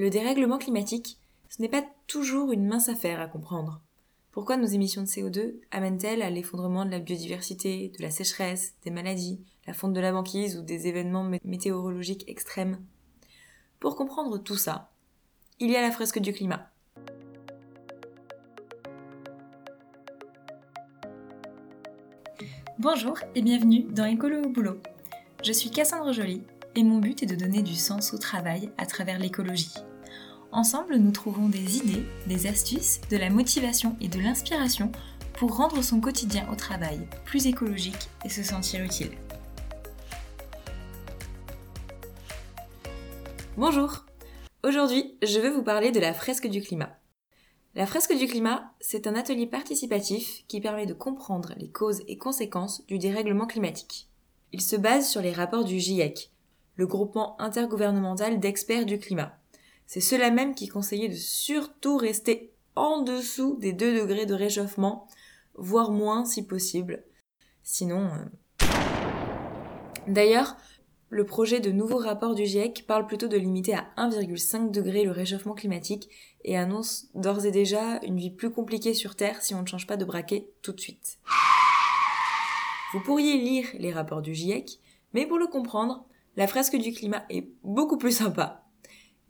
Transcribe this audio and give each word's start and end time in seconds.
Le 0.00 0.08
dérèglement 0.08 0.56
climatique, 0.56 1.18
ce 1.50 1.60
n'est 1.60 1.68
pas 1.68 1.84
toujours 2.06 2.52
une 2.52 2.66
mince 2.66 2.88
affaire 2.88 3.20
à 3.20 3.26
comprendre. 3.26 3.82
Pourquoi 4.32 4.56
nos 4.56 4.66
émissions 4.66 5.02
de 5.02 5.06
CO2 5.06 5.56
amènent-elles 5.72 6.22
à 6.22 6.30
l'effondrement 6.30 6.86
de 6.86 6.90
la 6.90 7.00
biodiversité, 7.00 7.92
de 7.98 8.02
la 8.02 8.10
sécheresse, 8.10 8.72
des 8.82 8.90
maladies, 8.90 9.44
la 9.66 9.74
fonte 9.74 9.92
de 9.92 10.00
la 10.00 10.12
banquise 10.12 10.56
ou 10.56 10.62
des 10.62 10.86
événements 10.86 11.30
météorologiques 11.44 12.24
extrêmes? 12.30 12.82
Pour 13.78 13.94
comprendre 13.94 14.38
tout 14.38 14.56
ça, 14.56 14.90
il 15.58 15.70
y 15.70 15.76
a 15.76 15.82
la 15.82 15.90
fresque 15.90 16.18
du 16.18 16.32
climat. 16.32 16.70
Bonjour 22.78 23.18
et 23.34 23.42
bienvenue 23.42 23.82
dans 23.82 24.06
Écolo 24.06 24.44
au 24.44 24.48
boulot. 24.48 24.78
Je 25.44 25.52
suis 25.52 25.68
Cassandre 25.68 26.14
Joly 26.14 26.40
et 26.74 26.84
mon 26.84 27.00
but 27.00 27.22
est 27.22 27.26
de 27.26 27.34
donner 27.34 27.62
du 27.62 27.74
sens 27.74 28.14
au 28.14 28.18
travail 28.18 28.70
à 28.78 28.86
travers 28.86 29.18
l'écologie. 29.18 29.74
Ensemble, 30.52 30.96
nous 30.96 31.12
trouvons 31.12 31.48
des 31.48 31.76
idées, 31.76 32.04
des 32.26 32.48
astuces, 32.48 33.00
de 33.08 33.16
la 33.16 33.30
motivation 33.30 33.96
et 34.00 34.08
de 34.08 34.18
l'inspiration 34.18 34.90
pour 35.34 35.56
rendre 35.56 35.80
son 35.80 36.00
quotidien 36.00 36.44
au 36.50 36.56
travail 36.56 37.06
plus 37.24 37.46
écologique 37.46 38.08
et 38.24 38.28
se 38.28 38.42
sentir 38.42 38.82
utile. 38.82 39.12
Bonjour 43.56 44.04
Aujourd'hui, 44.64 45.16
je 45.22 45.38
veux 45.38 45.50
vous 45.50 45.62
parler 45.62 45.92
de 45.92 46.00
la 46.00 46.12
fresque 46.12 46.48
du 46.48 46.60
climat. 46.60 46.98
La 47.76 47.86
fresque 47.86 48.16
du 48.16 48.26
climat, 48.26 48.72
c'est 48.80 49.06
un 49.06 49.14
atelier 49.14 49.46
participatif 49.46 50.44
qui 50.48 50.60
permet 50.60 50.86
de 50.86 50.94
comprendre 50.94 51.54
les 51.58 51.70
causes 51.70 52.02
et 52.08 52.18
conséquences 52.18 52.84
du 52.88 52.98
dérèglement 52.98 53.46
climatique. 53.46 54.08
Il 54.52 54.60
se 54.60 54.74
base 54.74 55.08
sur 55.08 55.22
les 55.22 55.32
rapports 55.32 55.64
du 55.64 55.78
GIEC, 55.78 56.32
le 56.74 56.88
groupement 56.88 57.40
intergouvernemental 57.40 58.40
d'experts 58.40 58.84
du 58.84 58.98
climat. 58.98 59.39
C'est 59.90 60.00
cela 60.00 60.30
même 60.30 60.54
qui 60.54 60.68
conseillait 60.68 61.08
de 61.08 61.16
surtout 61.16 61.96
rester 61.96 62.54
en 62.76 63.02
dessous 63.02 63.56
des 63.58 63.72
2 63.72 64.02
degrés 64.02 64.24
de 64.24 64.34
réchauffement, 64.34 65.08
voire 65.56 65.90
moins 65.90 66.24
si 66.24 66.46
possible. 66.46 67.02
Sinon... 67.64 68.08
Euh, 68.14 68.66
D'ailleurs, 70.06 70.56
le 71.08 71.26
projet 71.26 71.58
de 71.58 71.72
nouveau 71.72 71.96
rapport 71.96 72.36
du 72.36 72.46
GIEC 72.46 72.84
parle 72.86 73.08
plutôt 73.08 73.26
de 73.26 73.36
limiter 73.36 73.74
à 73.74 73.88
1,5 73.96 74.70
degré 74.70 75.02
le 75.02 75.10
réchauffement 75.10 75.54
climatique 75.54 76.08
et 76.44 76.56
annonce 76.56 77.08
d'ores 77.16 77.44
et 77.44 77.50
déjà 77.50 77.98
une 78.04 78.16
vie 78.16 78.30
plus 78.30 78.52
compliquée 78.52 78.94
sur 78.94 79.16
Terre 79.16 79.42
si 79.42 79.56
on 79.56 79.62
ne 79.62 79.66
change 79.66 79.88
pas 79.88 79.96
de 79.96 80.04
braquet 80.04 80.52
tout 80.62 80.70
de 80.70 80.80
suite. 80.80 81.18
Vous 82.92 83.00
pourriez 83.00 83.36
lire 83.38 83.66
les 83.74 83.92
rapports 83.92 84.22
du 84.22 84.36
GIEC, 84.36 84.78
mais 85.14 85.26
pour 85.26 85.38
le 85.38 85.48
comprendre, 85.48 86.06
la 86.36 86.46
fresque 86.46 86.76
du 86.76 86.92
climat 86.92 87.24
est 87.28 87.48
beaucoup 87.64 87.98
plus 87.98 88.16
sympa. 88.16 88.59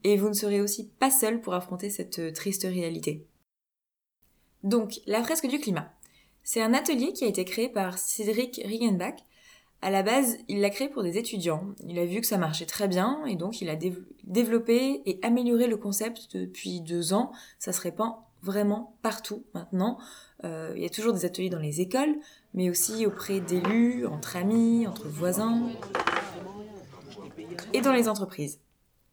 Et 0.04 0.16
vous 0.16 0.28
ne 0.28 0.34
serez 0.34 0.60
aussi 0.60 0.88
pas 0.98 1.10
seul 1.10 1.40
pour 1.40 1.54
affronter 1.54 1.90
cette 1.90 2.18
euh, 2.18 2.32
triste 2.32 2.64
réalité. 2.64 3.26
Donc, 4.62 5.00
la 5.06 5.22
fresque 5.22 5.46
du 5.46 5.58
climat. 5.58 5.92
C'est 6.42 6.62
un 6.62 6.74
atelier 6.74 7.12
qui 7.12 7.24
a 7.24 7.28
été 7.28 7.44
créé 7.44 7.68
par 7.68 7.98
Cédric 7.98 8.60
Riegenbach. 8.64 9.16
À 9.82 9.90
la 9.90 10.02
base, 10.02 10.36
il 10.48 10.60
l'a 10.60 10.70
créé 10.70 10.88
pour 10.88 11.02
des 11.02 11.16
étudiants. 11.16 11.74
Il 11.86 11.98
a 11.98 12.04
vu 12.04 12.20
que 12.20 12.26
ça 12.26 12.38
marchait 12.38 12.66
très 12.66 12.88
bien 12.88 13.24
et 13.26 13.36
donc 13.36 13.62
il 13.62 13.70
a 13.70 13.76
développé 14.24 15.02
et 15.06 15.18
amélioré 15.22 15.66
le 15.66 15.76
concept 15.78 16.36
depuis 16.36 16.80
deux 16.80 17.14
ans. 17.14 17.32
Ça 17.58 17.72
se 17.72 17.80
répand 17.80 18.16
vraiment 18.42 18.96
partout 19.02 19.44
maintenant. 19.54 19.98
Euh, 20.44 20.72
il 20.76 20.82
y 20.82 20.86
a 20.86 20.90
toujours 20.90 21.12
des 21.12 21.24
ateliers 21.24 21.50
dans 21.50 21.58
les 21.58 21.80
écoles, 21.80 22.16
mais 22.52 22.68
aussi 22.68 23.06
auprès 23.06 23.40
d'élus, 23.40 24.06
entre 24.06 24.36
amis, 24.36 24.86
entre 24.86 25.08
voisins 25.08 25.68
et 27.72 27.80
dans 27.80 27.92
les 27.92 28.08
entreprises. 28.08 28.60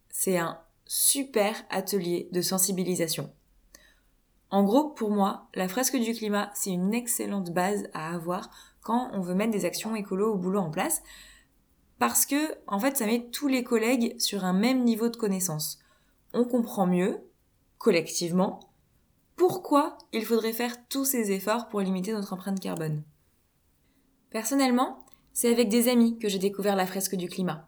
C'est 0.09 0.37
un 0.37 0.57
super 0.87 1.55
atelier 1.69 2.29
de 2.31 2.41
sensibilisation. 2.41 3.31
En 4.49 4.63
gros, 4.63 4.89
pour 4.89 5.11
moi, 5.11 5.49
la 5.53 5.67
fresque 5.67 5.97
du 5.97 6.13
climat, 6.13 6.51
c'est 6.55 6.71
une 6.71 6.93
excellente 6.93 7.51
base 7.51 7.89
à 7.93 8.13
avoir 8.13 8.49
quand 8.81 9.09
on 9.13 9.19
veut 9.19 9.35
mettre 9.35 9.51
des 9.51 9.65
actions 9.65 9.95
écolo 9.95 10.33
au 10.33 10.37
boulot 10.37 10.61
en 10.61 10.71
place, 10.71 11.03
parce 11.99 12.25
que, 12.25 12.55
en 12.67 12.79
fait, 12.79 12.95
ça 12.95 13.05
met 13.05 13.29
tous 13.31 13.47
les 13.47 13.63
collègues 13.63 14.17
sur 14.19 14.45
un 14.45 14.53
même 14.53 14.83
niveau 14.83 15.09
de 15.09 15.17
connaissance. 15.17 15.79
On 16.33 16.45
comprend 16.45 16.87
mieux, 16.87 17.19
collectivement, 17.77 18.59
pourquoi 19.35 19.97
il 20.13 20.25
faudrait 20.25 20.53
faire 20.53 20.87
tous 20.87 21.05
ces 21.05 21.31
efforts 21.31 21.67
pour 21.67 21.81
limiter 21.81 22.13
notre 22.13 22.33
empreinte 22.33 22.59
carbone. 22.59 23.03
Personnellement, 24.29 25.05
c'est 25.33 25.51
avec 25.51 25.69
des 25.69 25.89
amis 25.89 26.17
que 26.17 26.29
j'ai 26.29 26.39
découvert 26.39 26.75
la 26.75 26.87
fresque 26.87 27.15
du 27.15 27.27
climat. 27.27 27.67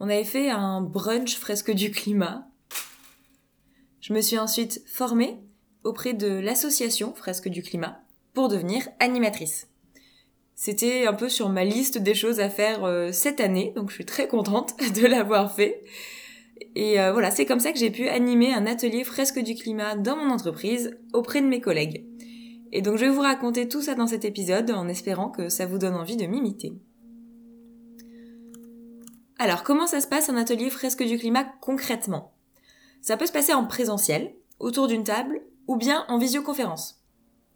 On 0.00 0.08
avait 0.08 0.24
fait 0.24 0.50
un 0.50 0.80
brunch 0.80 1.36
fresque 1.36 1.72
du 1.72 1.90
climat. 1.90 2.48
Je 4.00 4.12
me 4.12 4.20
suis 4.20 4.38
ensuite 4.38 4.80
formée 4.86 5.38
auprès 5.82 6.14
de 6.14 6.28
l'association 6.28 7.14
Fresque 7.14 7.48
du 7.48 7.62
climat 7.62 8.00
pour 8.32 8.48
devenir 8.48 8.88
animatrice. 9.00 9.68
C'était 10.54 11.06
un 11.06 11.14
peu 11.14 11.28
sur 11.28 11.48
ma 11.48 11.64
liste 11.64 11.98
des 11.98 12.14
choses 12.14 12.40
à 12.40 12.48
faire 12.48 12.84
euh, 12.84 13.12
cette 13.12 13.40
année, 13.40 13.72
donc 13.76 13.90
je 13.90 13.94
suis 13.94 14.06
très 14.06 14.28
contente 14.28 14.74
de 15.00 15.06
l'avoir 15.06 15.54
fait. 15.54 15.84
Et 16.74 17.00
euh, 17.00 17.12
voilà, 17.12 17.30
c'est 17.30 17.46
comme 17.46 17.60
ça 17.60 17.72
que 17.72 17.78
j'ai 17.78 17.90
pu 17.90 18.08
animer 18.08 18.52
un 18.52 18.66
atelier 18.66 19.04
fresque 19.04 19.40
du 19.40 19.54
climat 19.54 19.96
dans 19.96 20.16
mon 20.16 20.30
entreprise 20.30 20.96
auprès 21.12 21.40
de 21.40 21.46
mes 21.46 21.60
collègues. 21.60 22.06
Et 22.72 22.82
donc 22.82 22.96
je 22.96 23.04
vais 23.04 23.10
vous 23.10 23.20
raconter 23.20 23.68
tout 23.68 23.82
ça 23.82 23.94
dans 23.94 24.06
cet 24.06 24.24
épisode 24.24 24.70
en 24.70 24.88
espérant 24.88 25.30
que 25.30 25.48
ça 25.48 25.66
vous 25.66 25.78
donne 25.78 25.94
envie 25.94 26.16
de 26.16 26.26
m'imiter. 26.26 26.72
Alors, 29.40 29.62
comment 29.62 29.86
ça 29.86 30.00
se 30.00 30.08
passe 30.08 30.28
un 30.28 30.36
atelier 30.36 30.68
fresque 30.68 31.04
du 31.04 31.16
climat 31.16 31.44
concrètement? 31.60 32.34
Ça 33.00 33.16
peut 33.16 33.26
se 33.26 33.32
passer 33.32 33.54
en 33.54 33.66
présentiel, 33.66 34.34
autour 34.58 34.88
d'une 34.88 35.04
table, 35.04 35.40
ou 35.68 35.76
bien 35.76 36.04
en 36.08 36.18
visioconférence. 36.18 37.04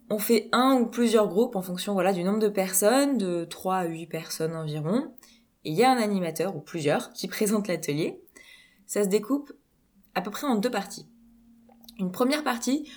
On 0.08 0.18
fait 0.18 0.48
un 0.52 0.74
ou 0.80 0.86
plusieurs 0.86 1.26
groupes 1.26 1.56
en 1.56 1.62
fonction 1.62 1.96
du 2.12 2.22
nombre 2.22 2.38
de 2.38 2.48
personnes, 2.48 3.18
de 3.18 3.44
3 3.44 3.76
à 3.76 3.84
8 3.86 4.06
personnes 4.06 4.54
environ, 4.54 5.12
et 5.64 5.70
il 5.70 5.76
y 5.76 5.82
a 5.82 5.90
un 5.90 5.96
animateur 5.96 6.54
ou 6.54 6.60
plusieurs 6.60 7.12
qui 7.12 7.26
présente 7.28 7.66
l'atelier. 7.66 8.22
Ça 8.86 9.02
se 9.02 9.08
découpe 9.08 9.52
à 10.14 10.20
peu 10.20 10.30
près 10.30 10.46
en 10.46 10.54
deux 10.54 10.70
parties. 10.70 11.08
Une 11.98 12.12
première 12.12 12.44
partie 12.44 12.88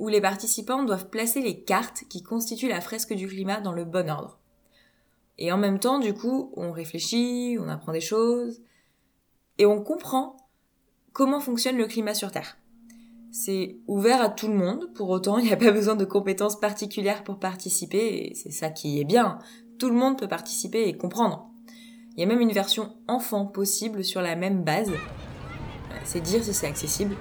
où 0.00 0.08
les 0.08 0.20
participants 0.20 0.82
doivent 0.82 1.10
placer 1.10 1.40
les 1.40 1.62
cartes 1.62 2.04
qui 2.08 2.24
constituent 2.24 2.68
la 2.68 2.80
fresque 2.80 3.14
du 3.14 3.28
climat 3.28 3.60
dans 3.60 3.72
le 3.72 3.84
bon 3.84 4.10
ordre. 4.10 4.41
Et 5.42 5.50
en 5.50 5.58
même 5.58 5.80
temps, 5.80 5.98
du 5.98 6.14
coup, 6.14 6.52
on 6.56 6.70
réfléchit, 6.70 7.56
on 7.58 7.68
apprend 7.68 7.90
des 7.90 8.00
choses, 8.00 8.62
et 9.58 9.66
on 9.66 9.82
comprend 9.82 10.36
comment 11.12 11.40
fonctionne 11.40 11.76
le 11.76 11.88
climat 11.88 12.14
sur 12.14 12.30
Terre. 12.30 12.58
C'est 13.32 13.76
ouvert 13.88 14.22
à 14.22 14.28
tout 14.28 14.46
le 14.46 14.54
monde, 14.54 14.94
pour 14.94 15.10
autant, 15.10 15.38
il 15.40 15.46
n'y 15.46 15.52
a 15.52 15.56
pas 15.56 15.72
besoin 15.72 15.96
de 15.96 16.04
compétences 16.04 16.60
particulières 16.60 17.24
pour 17.24 17.40
participer, 17.40 18.28
et 18.28 18.34
c'est 18.36 18.52
ça 18.52 18.70
qui 18.70 19.00
est 19.00 19.04
bien. 19.04 19.40
Tout 19.80 19.88
le 19.88 19.96
monde 19.96 20.16
peut 20.16 20.28
participer 20.28 20.86
et 20.86 20.96
comprendre. 20.96 21.50
Il 22.16 22.20
y 22.20 22.22
a 22.22 22.26
même 22.26 22.40
une 22.40 22.52
version 22.52 22.94
enfant 23.08 23.44
possible 23.44 24.04
sur 24.04 24.22
la 24.22 24.36
même 24.36 24.62
base. 24.62 24.92
C'est 26.04 26.20
dire 26.20 26.44
si 26.44 26.54
c'est 26.54 26.68
accessible. 26.68 27.16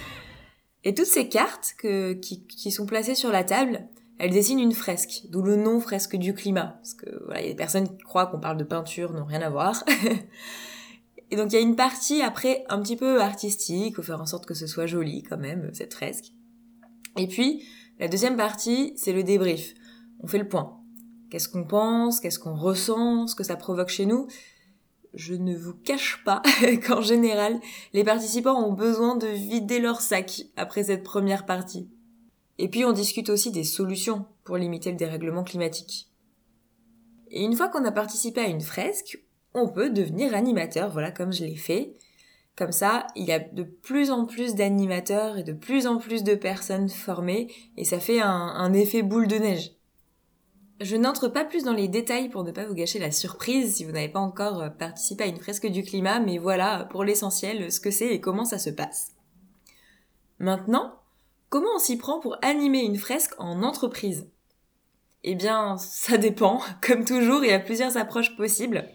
et 0.84 0.94
toutes 0.94 1.04
ces 1.04 1.28
cartes 1.28 1.74
qui, 2.22 2.46
qui 2.46 2.70
sont 2.70 2.86
placées 2.86 3.14
sur 3.14 3.30
la 3.30 3.44
table, 3.44 3.90
elle 4.18 4.30
dessine 4.30 4.58
une 4.58 4.72
fresque, 4.72 5.22
d'où 5.28 5.42
le 5.42 5.56
nom 5.56 5.80
fresque 5.80 6.16
du 6.16 6.34
climat, 6.34 6.78
parce 6.78 6.94
que 6.94 7.24
voilà, 7.24 7.42
il 7.42 7.44
y 7.44 7.48
a 7.48 7.52
des 7.52 7.56
personnes 7.56 7.88
qui 7.88 7.98
croient 7.98 8.26
qu'on 8.26 8.40
parle 8.40 8.56
de 8.56 8.64
peinture, 8.64 9.12
n'ont 9.12 9.24
rien 9.24 9.42
à 9.42 9.50
voir. 9.50 9.84
et 11.30 11.36
donc 11.36 11.52
il 11.52 11.54
y 11.54 11.58
a 11.58 11.60
une 11.60 11.76
partie 11.76 12.22
après 12.22 12.64
un 12.68 12.80
petit 12.80 12.96
peu 12.96 13.20
artistique, 13.20 13.96
faut 13.96 14.02
faire 14.02 14.20
en 14.20 14.26
sorte 14.26 14.46
que 14.46 14.54
ce 14.54 14.66
soit 14.66 14.86
joli 14.86 15.22
quand 15.22 15.36
même 15.36 15.70
cette 15.74 15.94
fresque. 15.94 16.32
Et 17.18 17.26
puis 17.26 17.62
la 17.98 18.08
deuxième 18.08 18.36
partie, 18.36 18.92
c'est 18.96 19.12
le 19.12 19.22
débrief. 19.22 19.74
On 20.20 20.26
fait 20.26 20.38
le 20.38 20.48
point. 20.48 20.80
Qu'est-ce 21.30 21.48
qu'on 21.48 21.64
pense, 21.64 22.20
qu'est-ce 22.20 22.38
qu'on 22.38 22.54
ressent, 22.54 23.26
ce 23.26 23.34
que 23.34 23.44
ça 23.44 23.56
provoque 23.56 23.88
chez 23.88 24.06
nous? 24.06 24.28
Je 25.12 25.34
ne 25.34 25.56
vous 25.56 25.74
cache 25.74 26.22
pas 26.24 26.42
qu'en 26.86 27.00
général, 27.00 27.58
les 27.92 28.04
participants 28.04 28.62
ont 28.62 28.72
besoin 28.72 29.16
de 29.16 29.26
vider 29.26 29.80
leur 29.80 30.00
sac 30.00 30.42
après 30.56 30.84
cette 30.84 31.02
première 31.02 31.46
partie. 31.46 31.90
Et 32.58 32.68
puis 32.68 32.84
on 32.84 32.92
discute 32.92 33.28
aussi 33.28 33.50
des 33.50 33.64
solutions 33.64 34.26
pour 34.44 34.56
limiter 34.56 34.90
le 34.90 34.96
dérèglement 34.96 35.44
climatique. 35.44 36.10
Et 37.30 37.42
une 37.42 37.56
fois 37.56 37.68
qu'on 37.68 37.84
a 37.84 37.92
participé 37.92 38.40
à 38.40 38.48
une 38.48 38.60
fresque, 38.60 39.18
on 39.54 39.68
peut 39.68 39.90
devenir 39.90 40.34
animateur, 40.34 40.90
voilà 40.90 41.10
comme 41.10 41.32
je 41.32 41.44
l'ai 41.44 41.56
fait. 41.56 41.96
Comme 42.56 42.72
ça, 42.72 43.06
il 43.16 43.24
y 43.24 43.32
a 43.32 43.38
de 43.38 43.64
plus 43.64 44.10
en 44.10 44.24
plus 44.24 44.54
d'animateurs 44.54 45.36
et 45.36 45.42
de 45.42 45.52
plus 45.52 45.86
en 45.86 45.98
plus 45.98 46.24
de 46.24 46.34
personnes 46.34 46.88
formées 46.88 47.52
et 47.76 47.84
ça 47.84 48.00
fait 48.00 48.20
un, 48.20 48.72
effet 48.72 49.02
boule 49.02 49.28
de 49.28 49.36
neige. 49.36 49.72
Je 50.80 50.96
n'entre 50.96 51.28
pas 51.28 51.44
plus 51.44 51.64
dans 51.64 51.72
les 51.72 51.88
détails 51.88 52.28
pour 52.28 52.44
ne 52.44 52.52
pas 52.52 52.66
vous 52.66 52.74
gâcher 52.74 52.98
la 52.98 53.10
surprise 53.10 53.76
si 53.76 53.84
vous 53.84 53.92
n'avez 53.92 54.08
pas 54.08 54.20
encore 54.20 54.64
participé 54.78 55.24
à 55.24 55.26
une 55.26 55.38
fresque 55.38 55.66
du 55.66 55.82
climat, 55.82 56.20
mais 56.20 56.38
voilà 56.38 56.86
pour 56.90 57.04
l'essentiel 57.04 57.70
ce 57.70 57.80
que 57.80 57.90
c'est 57.90 58.14
et 58.14 58.20
comment 58.20 58.44
ça 58.44 58.58
se 58.58 58.70
passe. 58.70 59.12
Maintenant, 60.38 61.00
Comment 61.48 61.76
on 61.76 61.78
s'y 61.78 61.96
prend 61.96 62.18
pour 62.20 62.36
animer 62.42 62.80
une 62.80 62.96
fresque 62.96 63.34
en 63.38 63.62
entreprise? 63.62 64.28
Eh 65.22 65.34
bien, 65.34 65.76
ça 65.78 66.18
dépend. 66.18 66.60
Comme 66.86 67.04
toujours, 67.04 67.44
il 67.44 67.50
y 67.50 67.54
a 67.54 67.60
plusieurs 67.60 67.96
approches 67.96 68.36
possibles. 68.36 68.88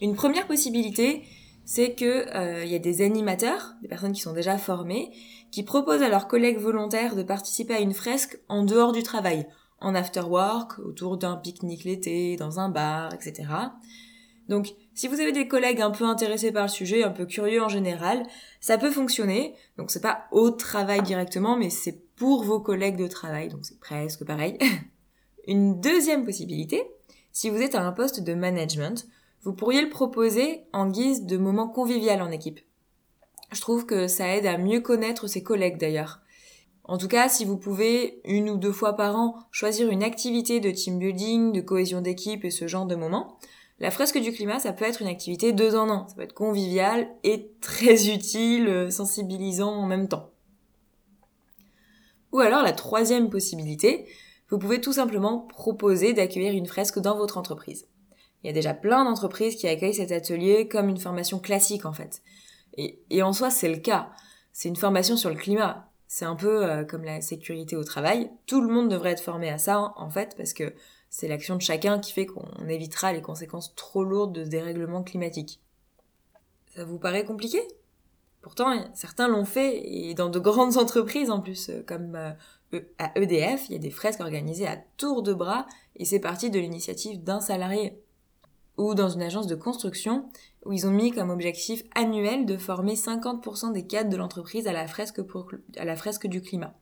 Une 0.00 0.14
première 0.14 0.46
possibilité, 0.46 1.24
c'est 1.66 1.94
que 1.94 2.64
il 2.64 2.70
y 2.70 2.74
a 2.74 2.78
des 2.78 3.02
animateurs, 3.02 3.74
des 3.82 3.88
personnes 3.88 4.12
qui 4.12 4.22
sont 4.22 4.32
déjà 4.32 4.56
formées, 4.56 5.12
qui 5.50 5.62
proposent 5.62 6.02
à 6.02 6.08
leurs 6.08 6.28
collègues 6.28 6.58
volontaires 6.58 7.16
de 7.16 7.22
participer 7.22 7.74
à 7.74 7.80
une 7.80 7.92
fresque 7.92 8.40
en 8.48 8.64
dehors 8.64 8.92
du 8.92 9.02
travail, 9.02 9.46
en 9.80 9.94
after 9.94 10.22
work, 10.22 10.78
autour 10.78 11.18
d'un 11.18 11.36
pique-nique 11.36 11.84
l'été, 11.84 12.36
dans 12.36 12.60
un 12.60 12.70
bar, 12.70 13.12
etc. 13.12 13.48
Donc, 14.48 14.74
si 14.94 15.08
vous 15.08 15.20
avez 15.20 15.32
des 15.32 15.48
collègues 15.48 15.80
un 15.80 15.90
peu 15.90 16.04
intéressés 16.04 16.52
par 16.52 16.64
le 16.64 16.68
sujet, 16.68 17.02
un 17.02 17.10
peu 17.10 17.26
curieux 17.26 17.62
en 17.62 17.68
général, 17.68 18.24
ça 18.60 18.78
peut 18.78 18.90
fonctionner. 18.90 19.54
Donc, 19.78 19.90
c'est 19.90 20.00
pas 20.00 20.24
au 20.32 20.50
travail 20.50 21.02
directement, 21.02 21.56
mais 21.56 21.70
c'est 21.70 22.02
pour 22.16 22.44
vos 22.44 22.60
collègues 22.60 22.96
de 22.96 23.06
travail, 23.06 23.48
donc 23.48 23.64
c'est 23.64 23.80
presque 23.80 24.24
pareil. 24.24 24.58
Une 25.46 25.80
deuxième 25.80 26.24
possibilité, 26.24 26.82
si 27.32 27.48
vous 27.48 27.62
êtes 27.62 27.74
à 27.74 27.82
un 27.82 27.92
poste 27.92 28.20
de 28.20 28.34
management, 28.34 29.06
vous 29.42 29.54
pourriez 29.54 29.82
le 29.82 29.88
proposer 29.88 30.64
en 30.72 30.88
guise 30.88 31.24
de 31.24 31.38
moment 31.38 31.68
convivial 31.68 32.20
en 32.20 32.30
équipe. 32.30 32.60
Je 33.52 33.60
trouve 33.60 33.86
que 33.86 34.06
ça 34.06 34.36
aide 34.36 34.46
à 34.46 34.58
mieux 34.58 34.80
connaître 34.80 35.26
ses 35.26 35.42
collègues 35.42 35.78
d'ailleurs. 35.78 36.20
En 36.84 36.98
tout 36.98 37.08
cas, 37.08 37.28
si 37.28 37.44
vous 37.44 37.56
pouvez, 37.56 38.20
une 38.24 38.50
ou 38.50 38.56
deux 38.56 38.72
fois 38.72 38.96
par 38.96 39.16
an, 39.16 39.36
choisir 39.50 39.88
une 39.90 40.02
activité 40.02 40.60
de 40.60 40.70
team 40.70 40.98
building, 40.98 41.52
de 41.52 41.60
cohésion 41.60 42.00
d'équipe 42.00 42.44
et 42.44 42.50
ce 42.50 42.66
genre 42.66 42.86
de 42.86 42.96
moments, 42.96 43.38
la 43.80 43.90
fresque 43.90 44.18
du 44.18 44.32
climat, 44.32 44.58
ça 44.58 44.72
peut 44.72 44.84
être 44.84 45.00
une 45.00 45.08
activité 45.08 45.52
deux 45.52 45.74
en 45.74 45.88
un. 45.88 46.06
Ça 46.08 46.14
peut 46.14 46.22
être 46.22 46.34
convivial 46.34 47.08
et 47.24 47.50
très 47.60 48.10
utile, 48.10 48.68
euh, 48.68 48.90
sensibilisant 48.90 49.72
en 49.72 49.86
même 49.86 50.06
temps. 50.06 50.30
Ou 52.32 52.40
alors 52.40 52.62
la 52.62 52.72
troisième 52.72 53.30
possibilité, 53.30 54.06
vous 54.50 54.58
pouvez 54.58 54.80
tout 54.80 54.92
simplement 54.92 55.40
proposer 55.40 56.12
d'accueillir 56.12 56.52
une 56.52 56.66
fresque 56.66 56.98
dans 56.98 57.16
votre 57.16 57.38
entreprise. 57.38 57.86
Il 58.42 58.46
y 58.46 58.50
a 58.50 58.52
déjà 58.52 58.74
plein 58.74 59.04
d'entreprises 59.04 59.56
qui 59.56 59.66
accueillent 59.66 59.94
cet 59.94 60.12
atelier 60.12 60.68
comme 60.68 60.88
une 60.88 60.98
formation 60.98 61.38
classique 61.38 61.86
en 61.86 61.92
fait. 61.92 62.22
Et, 62.76 63.22
en 63.22 63.32
soi, 63.32 63.50
c'est 63.50 63.68
le 63.68 63.78
cas. 63.78 64.10
C'est 64.52 64.68
une 64.68 64.76
formation 64.76 65.16
sur 65.16 65.28
le 65.28 65.36
climat. 65.36 65.90
C'est 66.06 66.24
un 66.24 66.36
peu 66.36 66.64
euh, 66.64 66.84
comme 66.84 67.04
la 67.04 67.20
sécurité 67.20 67.76
au 67.76 67.84
travail. 67.84 68.30
Tout 68.46 68.60
le 68.60 68.72
monde 68.72 68.88
devrait 68.88 69.12
être 69.12 69.22
formé 69.22 69.50
à 69.50 69.58
ça 69.58 69.92
en 69.96 70.10
fait 70.10 70.34
parce 70.36 70.52
que 70.52 70.72
c'est 71.10 71.26
l'action 71.26 71.56
de 71.56 71.60
chacun 71.60 71.98
qui 71.98 72.12
fait 72.12 72.24
qu'on 72.24 72.68
évitera 72.68 73.12
les 73.12 73.20
conséquences 73.20 73.74
trop 73.74 74.04
lourdes 74.04 74.32
de 74.32 74.44
ce 74.44 74.48
dérèglement 74.48 75.02
climatique. 75.02 75.60
Ça 76.74 76.84
vous 76.84 76.98
paraît 76.98 77.24
compliqué? 77.24 77.60
Pourtant, 78.42 78.72
certains 78.94 79.28
l'ont 79.28 79.44
fait, 79.44 79.82
et 79.84 80.14
dans 80.14 80.30
de 80.30 80.38
grandes 80.38 80.76
entreprises 80.78 81.30
en 81.30 81.40
plus, 81.40 81.70
comme 81.86 82.14
euh, 82.14 82.30
e, 82.72 82.84
à 82.98 83.10
EDF, 83.18 83.68
il 83.68 83.72
y 83.72 83.76
a 83.76 83.80
des 83.80 83.90
fresques 83.90 84.20
organisées 84.20 84.68
à 84.68 84.78
tour 84.96 85.22
de 85.22 85.34
bras, 85.34 85.66
et 85.96 86.04
c'est 86.04 86.20
parti 86.20 86.48
de 86.48 86.60
l'initiative 86.60 87.22
d'un 87.22 87.40
salarié. 87.40 88.00
Ou 88.78 88.94
dans 88.94 89.10
une 89.10 89.20
agence 89.20 89.48
de 89.48 89.56
construction, 89.56 90.30
où 90.64 90.72
ils 90.72 90.86
ont 90.86 90.92
mis 90.92 91.10
comme 91.10 91.30
objectif 91.30 91.82
annuel 91.94 92.46
de 92.46 92.56
former 92.56 92.94
50% 92.94 93.72
des 93.72 93.86
cadres 93.86 94.10
de 94.10 94.16
l'entreprise 94.16 94.68
à, 94.68 94.72
la 94.72 94.86
fresque 94.86 95.20
à 95.76 95.84
la 95.84 95.96
fresque 95.96 96.28
du 96.28 96.40
climat. 96.40 96.72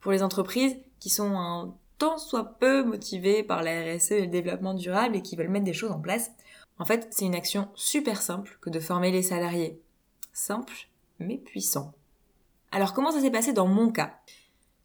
Pour 0.00 0.12
les 0.12 0.22
entreprises 0.22 0.76
qui 1.00 1.08
sont 1.08 1.36
un 1.36 1.74
soit 2.18 2.58
peu 2.58 2.82
motivés 2.82 3.42
par 3.42 3.62
la 3.62 3.94
RSE 3.94 4.12
et 4.12 4.20
le 4.22 4.26
développement 4.26 4.74
durable 4.74 5.16
et 5.16 5.22
qui 5.22 5.36
veulent 5.36 5.48
mettre 5.48 5.64
des 5.64 5.72
choses 5.72 5.92
en 5.92 6.00
place. 6.00 6.30
En 6.78 6.84
fait, 6.84 7.08
c'est 7.10 7.24
une 7.24 7.34
action 7.34 7.68
super 7.74 8.22
simple 8.22 8.58
que 8.60 8.70
de 8.70 8.80
former 8.80 9.10
les 9.10 9.22
salariés. 9.22 9.80
Simple, 10.32 10.88
mais 11.18 11.38
puissant. 11.38 11.92
Alors 12.70 12.94
comment 12.94 13.10
ça 13.10 13.20
s'est 13.20 13.30
passé 13.30 13.52
dans 13.52 13.66
mon 13.66 13.90
cas? 13.90 14.14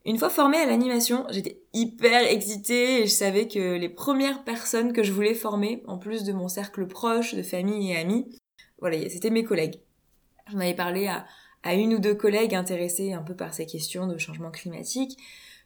Une 0.04 0.18
fois 0.18 0.30
formée 0.30 0.58
à 0.58 0.66
l'animation, 0.66 1.26
j'étais 1.30 1.60
hyper 1.72 2.22
excitée 2.30 3.02
et 3.02 3.06
je 3.06 3.12
savais 3.12 3.48
que 3.48 3.76
les 3.76 3.88
premières 3.88 4.44
personnes 4.44 4.92
que 4.92 5.02
je 5.02 5.12
voulais 5.12 5.34
former, 5.34 5.82
en 5.86 5.98
plus 5.98 6.24
de 6.24 6.32
mon 6.32 6.48
cercle 6.48 6.86
proche, 6.86 7.34
de 7.34 7.42
famille 7.42 7.92
et 7.92 7.96
amis, 7.96 8.28
voilà, 8.78 8.96
c'était 9.08 9.30
mes 9.30 9.44
collègues. 9.44 9.80
J'en 10.50 10.60
avais 10.60 10.74
parlé 10.74 11.08
à, 11.08 11.26
à 11.62 11.74
une 11.74 11.94
ou 11.94 11.98
deux 11.98 12.14
collègues 12.14 12.54
intéressés 12.54 13.12
un 13.12 13.22
peu 13.22 13.34
par 13.34 13.52
ces 13.52 13.66
questions 13.66 14.06
de 14.06 14.16
changement 14.18 14.50
climatique 14.50 15.18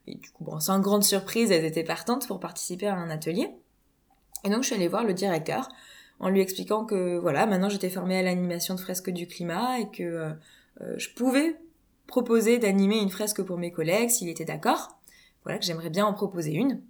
et 0.07 0.15
du 0.17 0.31
coup, 0.31 0.45
bon, 0.45 0.61
sans 0.61 0.81
grande 0.81 1.05
surprise, 1.05 1.51
elles 1.51 1.65
étaient 1.65 1.85
partantes 1.85 2.27
pour 2.27 2.41
participer 2.41 2.87
à 2.87 2.97
un 2.97 3.11
atelier. 3.11 3.51
Et 4.45 4.51
donc, 4.51 4.63
je 4.63 4.69
suis 4.69 4.75
allée 4.75 4.89
voir 4.89 5.05
le 5.05 5.15
directeur 5.15 5.69
en 6.19 6.29
lui 6.29 6.41
expliquant 6.41 6.85
que, 6.85 7.19
voilà, 7.19 7.47
maintenant 7.47 7.69
j'étais 7.69 7.91
formée 7.91 8.19
à 8.19 8.23
l'animation 8.23 8.75
de 8.75 8.81
fresques 8.81 9.11
du 9.11 9.27
climat 9.27 9.81
et 9.81 9.91
que 9.91 10.03
euh, 10.03 10.33
euh, 10.81 10.95
je 10.97 11.11
pouvais 11.11 11.57
proposer 12.07 12.59
d'animer 12.59 12.99
une 12.99 13.11
fresque 13.11 13.43
pour 13.43 13.59
mes 13.59 13.73
collègues 13.73 14.11
s'il 14.11 14.29
était 14.29 14.45
d'accord. 14.45 14.99
Voilà, 15.45 15.59
que 15.59 15.65
j'aimerais 15.65 15.91
bien 15.91 16.07
en 16.07 16.15
proposer 16.15 16.53
une. 16.53 16.81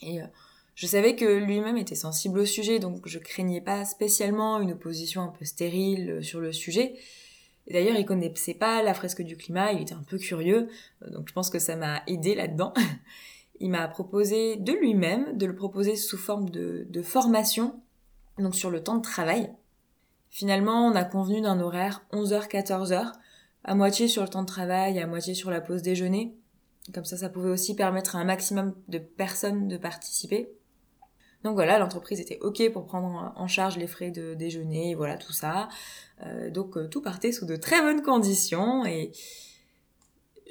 Et 0.00 0.22
euh, 0.22 0.26
je 0.74 0.86
savais 0.86 1.14
que 1.14 1.26
lui-même 1.26 1.76
était 1.76 1.94
sensible 1.94 2.38
au 2.38 2.46
sujet, 2.46 2.78
donc 2.78 3.06
je 3.06 3.18
craignais 3.18 3.60
pas 3.60 3.84
spécialement 3.84 4.60
une 4.60 4.72
opposition 4.72 5.22
un 5.22 5.28
peu 5.28 5.44
stérile 5.44 6.20
sur 6.22 6.40
le 6.40 6.52
sujet 6.52 6.94
d'ailleurs, 7.72 7.96
il 7.96 8.06
connaissait 8.06 8.54
pas 8.54 8.82
la 8.82 8.94
fresque 8.94 9.22
du 9.22 9.36
climat, 9.36 9.72
il 9.72 9.82
était 9.82 9.94
un 9.94 10.02
peu 10.02 10.18
curieux, 10.18 10.68
euh, 11.02 11.10
donc 11.10 11.28
je 11.28 11.32
pense 11.32 11.50
que 11.50 11.58
ça 11.58 11.76
m'a 11.76 12.02
aidé 12.06 12.34
là-dedans. 12.34 12.72
il 13.60 13.70
m'a 13.70 13.86
proposé 13.88 14.56
de 14.56 14.72
lui-même 14.72 15.36
de 15.36 15.46
le 15.46 15.54
proposer 15.54 15.96
sous 15.96 16.18
forme 16.18 16.50
de, 16.50 16.86
de 16.88 17.02
formation, 17.02 17.80
donc 18.38 18.54
sur 18.54 18.70
le 18.70 18.82
temps 18.82 18.96
de 18.96 19.02
travail. 19.02 19.52
Finalement, 20.30 20.86
on 20.86 20.94
a 20.94 21.04
convenu 21.04 21.40
d'un 21.40 21.60
horaire 21.60 22.04
11h-14h, 22.12 23.12
à 23.64 23.74
moitié 23.74 24.08
sur 24.08 24.22
le 24.22 24.28
temps 24.28 24.42
de 24.42 24.46
travail, 24.46 25.00
à 25.00 25.06
moitié 25.06 25.34
sur 25.34 25.50
la 25.50 25.60
pause 25.60 25.82
déjeuner. 25.82 26.36
Comme 26.94 27.04
ça, 27.04 27.16
ça 27.16 27.28
pouvait 27.28 27.50
aussi 27.50 27.74
permettre 27.74 28.16
à 28.16 28.20
un 28.20 28.24
maximum 28.24 28.74
de 28.88 28.98
personnes 28.98 29.68
de 29.68 29.76
participer. 29.76 30.50
Donc 31.44 31.54
voilà, 31.54 31.78
l'entreprise 31.78 32.20
était 32.20 32.38
ok 32.40 32.72
pour 32.72 32.84
prendre 32.84 33.32
en 33.36 33.46
charge 33.46 33.76
les 33.76 33.86
frais 33.86 34.10
de 34.10 34.34
déjeuner, 34.34 34.94
voilà 34.94 35.16
tout 35.16 35.32
ça. 35.32 35.68
Euh, 36.26 36.50
donc 36.50 36.76
euh, 36.76 36.88
tout 36.88 37.00
partait 37.00 37.30
sous 37.30 37.46
de 37.46 37.56
très 37.56 37.80
bonnes 37.80 38.02
conditions 38.02 38.84
et 38.84 39.12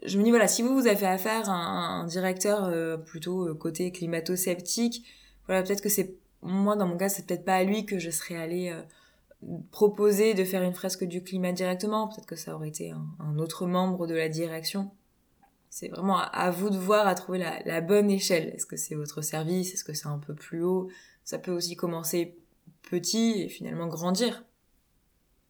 je 0.05 0.17
me 0.17 0.23
dis 0.23 0.29
voilà, 0.29 0.47
si 0.47 0.61
vous 0.61 0.73
vous 0.73 0.87
avez 0.87 1.05
affaire 1.05 1.49
à 1.49 1.55
un, 1.55 2.05
directeur 2.05 2.65
euh, 2.65 2.95
plutôt 2.95 3.53
côté 3.55 3.91
climato-sceptique, 3.91 5.03
voilà 5.45 5.61
peut-être 5.63 5.81
que 5.81 5.89
c'est 5.89 6.15
moi 6.41 6.77
dans 6.77 6.87
mon 6.87 6.97
cas 6.97 7.09
c'est 7.09 7.25
peut-être 7.25 7.43
pas 7.43 7.55
à 7.55 7.63
lui 7.63 7.85
que 7.85 7.99
je 7.99 8.09
serais 8.09 8.37
allée 8.37 8.73
proposer 9.71 10.35
de 10.35 10.45
faire 10.45 10.63
une 10.63 10.73
fresque 10.73 11.03
du 11.03 11.21
climat 11.21 11.51
directement, 11.51 12.07
peut-être 12.07 12.25
que 12.25 12.35
ça 12.35 12.55
aurait 12.55 12.69
été 12.69 12.91
un 13.19 13.37
autre 13.39 13.67
membre 13.67 14.07
de 14.07 14.15
la 14.15 14.29
direction 14.29 14.91
c'est 15.79 15.89
vraiment 15.89 16.17
à, 16.17 16.49
vous 16.49 16.71
de 16.71 16.77
voir 16.77 17.05
à 17.05 17.13
trouver 17.13 17.37
la, 17.37 17.81
bonne 17.81 18.09
échelle. 18.09 18.51
Est-ce 18.55 18.65
que 18.65 18.77
c'est 18.77 18.95
votre 18.95 19.21
service? 19.21 19.75
Est-ce 19.75 19.83
que 19.83 19.93
c'est 19.93 20.07
un 20.07 20.17
peu 20.17 20.33
plus 20.33 20.63
haut? 20.63 20.89
Ça 21.23 21.37
peut 21.37 21.51
aussi 21.51 21.75
commencer 21.75 22.35
petit 22.81 23.43
et 23.43 23.47
finalement 23.47 23.85
grandir. 23.85 24.43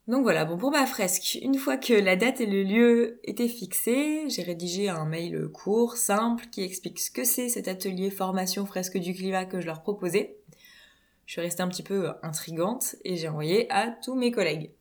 Donc 0.10 0.24
voilà, 0.24 0.44
bon 0.44 0.58
pour 0.58 0.72
ma 0.72 0.86
fresque, 0.86 1.38
une 1.42 1.56
fois 1.56 1.78
que 1.78 1.94
la 1.94 2.18
date 2.18 2.42
et 2.42 2.46
le 2.46 2.64
lieu 2.64 3.22
étaient 3.24 3.48
fixés, 3.48 4.26
j'ai 4.28 4.44
rédigé 4.44 4.90
un 4.90 5.06
mail 5.06 5.48
court, 5.48 5.96
simple, 5.96 6.48
qui 6.52 6.62
explique 6.62 7.00
ce 7.00 7.10
que 7.10 7.24
c'est 7.24 7.48
cet 7.48 7.70
atelier 7.70 8.10
formation 8.10 8.66
fresque 8.66 8.98
du 8.98 9.14
climat 9.14 9.46
que 9.46 9.62
je 9.62 9.66
leur 9.66 9.82
proposais. 9.82 10.40
Je 11.26 11.32
suis 11.32 11.42
restée 11.42 11.64
un 11.64 11.70
petit 11.70 11.84
peu 11.84 12.12
intrigante 12.22 12.98
et 13.06 13.16
j'ai 13.16 13.30
envoyé 13.30 13.72
à 13.72 13.92
tous 13.92 14.16
mes 14.16 14.32
collègues. 14.32 14.72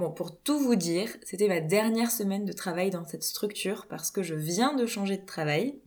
Bon, 0.00 0.10
pour 0.10 0.34
tout 0.34 0.58
vous 0.58 0.76
dire, 0.76 1.10
c'était 1.26 1.46
ma 1.46 1.60
dernière 1.60 2.10
semaine 2.10 2.46
de 2.46 2.54
travail 2.54 2.88
dans 2.88 3.04
cette 3.04 3.22
structure 3.22 3.84
parce 3.86 4.10
que 4.10 4.22
je 4.22 4.34
viens 4.34 4.72
de 4.72 4.86
changer 4.86 5.18
de 5.18 5.26
travail. 5.26 5.78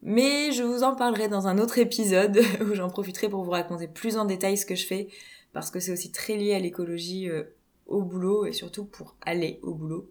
Mais 0.00 0.52
je 0.52 0.62
vous 0.62 0.84
en 0.84 0.96
parlerai 0.96 1.28
dans 1.28 1.48
un 1.48 1.58
autre 1.58 1.76
épisode 1.76 2.40
où 2.62 2.74
j'en 2.74 2.88
profiterai 2.88 3.28
pour 3.28 3.44
vous 3.44 3.50
raconter 3.50 3.88
plus 3.88 4.16
en 4.16 4.24
détail 4.24 4.56
ce 4.56 4.64
que 4.64 4.74
je 4.74 4.86
fais 4.86 5.08
parce 5.52 5.70
que 5.70 5.80
c'est 5.80 5.92
aussi 5.92 6.12
très 6.12 6.38
lié 6.38 6.54
à 6.54 6.60
l'écologie 6.60 7.28
euh, 7.28 7.42
au 7.84 8.00
boulot 8.00 8.46
et 8.46 8.52
surtout 8.52 8.86
pour 8.86 9.16
aller 9.20 9.60
au 9.62 9.74
boulot. 9.74 10.08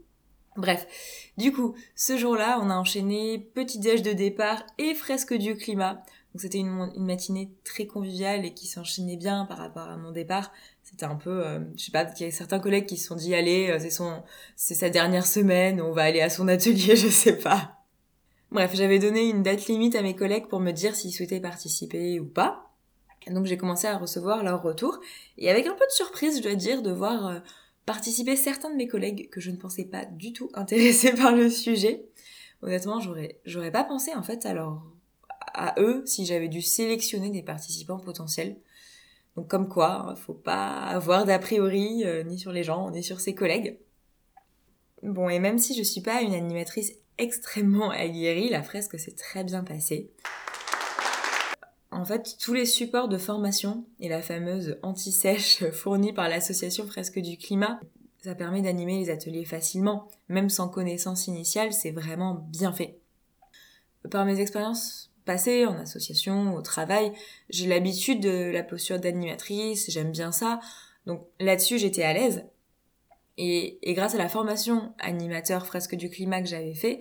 Bref, 0.55 0.85
du 1.37 1.51
coup, 1.51 1.73
ce 1.95 2.17
jour-là, 2.17 2.59
on 2.61 2.69
a 2.69 2.75
enchaîné 2.75 3.39
petit 3.39 3.79
déj 3.79 4.03
de 4.03 4.13
départ 4.13 4.63
et 4.77 4.93
fresque 4.93 5.33
du 5.33 5.57
climat. 5.57 6.03
Donc 6.33 6.41
c'était 6.41 6.59
une, 6.59 6.91
matinée 6.97 7.51
très 7.65 7.85
conviviale 7.85 8.45
et 8.45 8.53
qui 8.53 8.65
s'enchaînait 8.65 9.17
bien 9.17 9.45
par 9.45 9.57
rapport 9.57 9.89
à 9.89 9.97
mon 9.97 10.11
départ. 10.11 10.51
C'était 10.81 11.05
un 11.05 11.15
peu 11.15 11.45
euh, 11.45 11.59
je 11.75 11.85
sais 11.85 11.91
pas 11.91 12.05
il 12.19 12.23
y 12.23 12.27
a 12.27 12.31
certains 12.31 12.59
collègues 12.59 12.85
qui 12.85 12.97
se 12.97 13.07
sont 13.07 13.15
dit 13.15 13.35
allez 13.35 13.69
euh, 13.69 13.79
c'est 13.79 13.89
son 13.89 14.23
c'est 14.55 14.75
sa 14.75 14.89
dernière 14.89 15.27
semaine 15.27 15.81
on 15.81 15.91
va 15.91 16.03
aller 16.03 16.21
à 16.21 16.29
son 16.29 16.47
atelier 16.47 16.95
je 16.95 17.09
sais 17.09 17.37
pas. 17.37 17.83
Bref 18.49 18.71
j'avais 18.73 18.99
donné 18.99 19.29
une 19.29 19.43
date 19.43 19.67
limite 19.67 19.95
à 19.95 20.01
mes 20.01 20.15
collègues 20.15 20.47
pour 20.47 20.61
me 20.61 20.71
dire 20.71 20.95
s'ils 20.95 21.13
souhaitaient 21.13 21.41
participer 21.41 22.19
ou 22.19 22.25
pas. 22.25 22.71
Donc 23.27 23.45
j'ai 23.45 23.57
commencé 23.57 23.87
à 23.87 23.97
recevoir 23.97 24.43
leur 24.43 24.63
retour. 24.63 24.99
Et 25.37 25.49
avec 25.49 25.67
un 25.67 25.73
peu 25.73 25.85
de 25.85 25.91
surprise 25.91 26.37
je 26.37 26.43
dois 26.43 26.55
dire 26.55 26.81
de 26.81 26.91
voir 26.91 27.27
euh, 27.27 27.39
participer 27.85 28.37
certains 28.37 28.69
de 28.69 28.75
mes 28.75 28.87
collègues 28.87 29.29
que 29.29 29.41
je 29.41 29.51
ne 29.51 29.57
pensais 29.57 29.85
pas 29.85 30.05
du 30.05 30.31
tout 30.31 30.49
intéressés 30.53 31.11
par 31.11 31.35
le 31.35 31.49
sujet. 31.49 32.05
Honnêtement 32.61 33.01
j'aurais 33.01 33.41
j'aurais 33.45 33.71
pas 33.71 33.83
pensé 33.83 34.13
en 34.13 34.23
fait 34.23 34.45
alors 34.45 34.81
à 35.53 35.79
eux 35.79 36.03
si 36.05 36.25
j'avais 36.25 36.49
dû 36.49 36.61
sélectionner 36.61 37.29
des 37.29 37.43
participants 37.43 37.99
potentiels 37.99 38.57
donc 39.35 39.47
comme 39.47 39.69
quoi, 39.69 40.09
hein, 40.09 40.15
faut 40.15 40.33
pas 40.33 40.79
avoir 40.81 41.25
d'a 41.25 41.39
priori 41.39 42.03
euh, 42.03 42.23
ni 42.23 42.37
sur 42.37 42.51
les 42.51 42.63
gens 42.63 42.91
ni 42.91 43.03
sur 43.03 43.21
ses 43.21 43.33
collègues. 43.33 43.79
Bon, 45.03 45.29
et 45.29 45.39
même 45.39 45.57
si 45.57 45.75
je 45.75 45.83
suis 45.83 46.01
pas 46.01 46.21
une 46.21 46.33
animatrice 46.33 46.93
extrêmement 47.17 47.91
aguerrie, 47.91 48.49
la 48.49 48.61
fresque 48.61 48.99
s'est 48.99 49.15
très 49.15 49.43
bien 49.43 49.63
passée. 49.63 50.11
en 51.91 52.05
fait, 52.05 52.35
tous 52.39 52.53
les 52.53 52.65
supports 52.65 53.07
de 53.07 53.17
formation 53.17 53.85
et 53.99 54.09
la 54.09 54.21
fameuse 54.21 54.77
anti-sèche 54.83 55.69
fournie 55.71 56.13
par 56.13 56.29
l'association 56.29 56.85
Fresque 56.85 57.19
du 57.19 57.37
Climat, 57.37 57.79
ça 58.23 58.35
permet 58.35 58.61
d'animer 58.61 58.99
les 58.99 59.09
ateliers 59.09 59.45
facilement. 59.45 60.09
Même 60.29 60.49
sans 60.49 60.69
connaissance 60.69 61.27
initiale, 61.27 61.73
c'est 61.73 61.91
vraiment 61.91 62.35
bien 62.49 62.73
fait. 62.73 62.99
Par 64.09 64.25
mes 64.25 64.39
expériences 64.39 65.10
passées 65.25 65.65
en 65.65 65.77
association, 65.77 66.55
au 66.55 66.61
travail, 66.61 67.11
j'ai 67.49 67.67
l'habitude 67.67 68.21
de 68.21 68.51
la 68.51 68.63
posture 68.63 68.99
d'animatrice, 68.99 69.89
j'aime 69.89 70.11
bien 70.11 70.31
ça. 70.31 70.59
Donc 71.05 71.25
là-dessus, 71.39 71.77
j'étais 71.77 72.03
à 72.03 72.13
l'aise. 72.13 72.45
Et, 73.37 73.79
et, 73.89 73.93
grâce 73.93 74.13
à 74.13 74.17
la 74.17 74.27
formation 74.27 74.93
animateur 74.99 75.65
fresque 75.65 75.95
du 75.95 76.09
climat 76.09 76.41
que 76.41 76.49
j'avais 76.49 76.75
fait, 76.75 76.99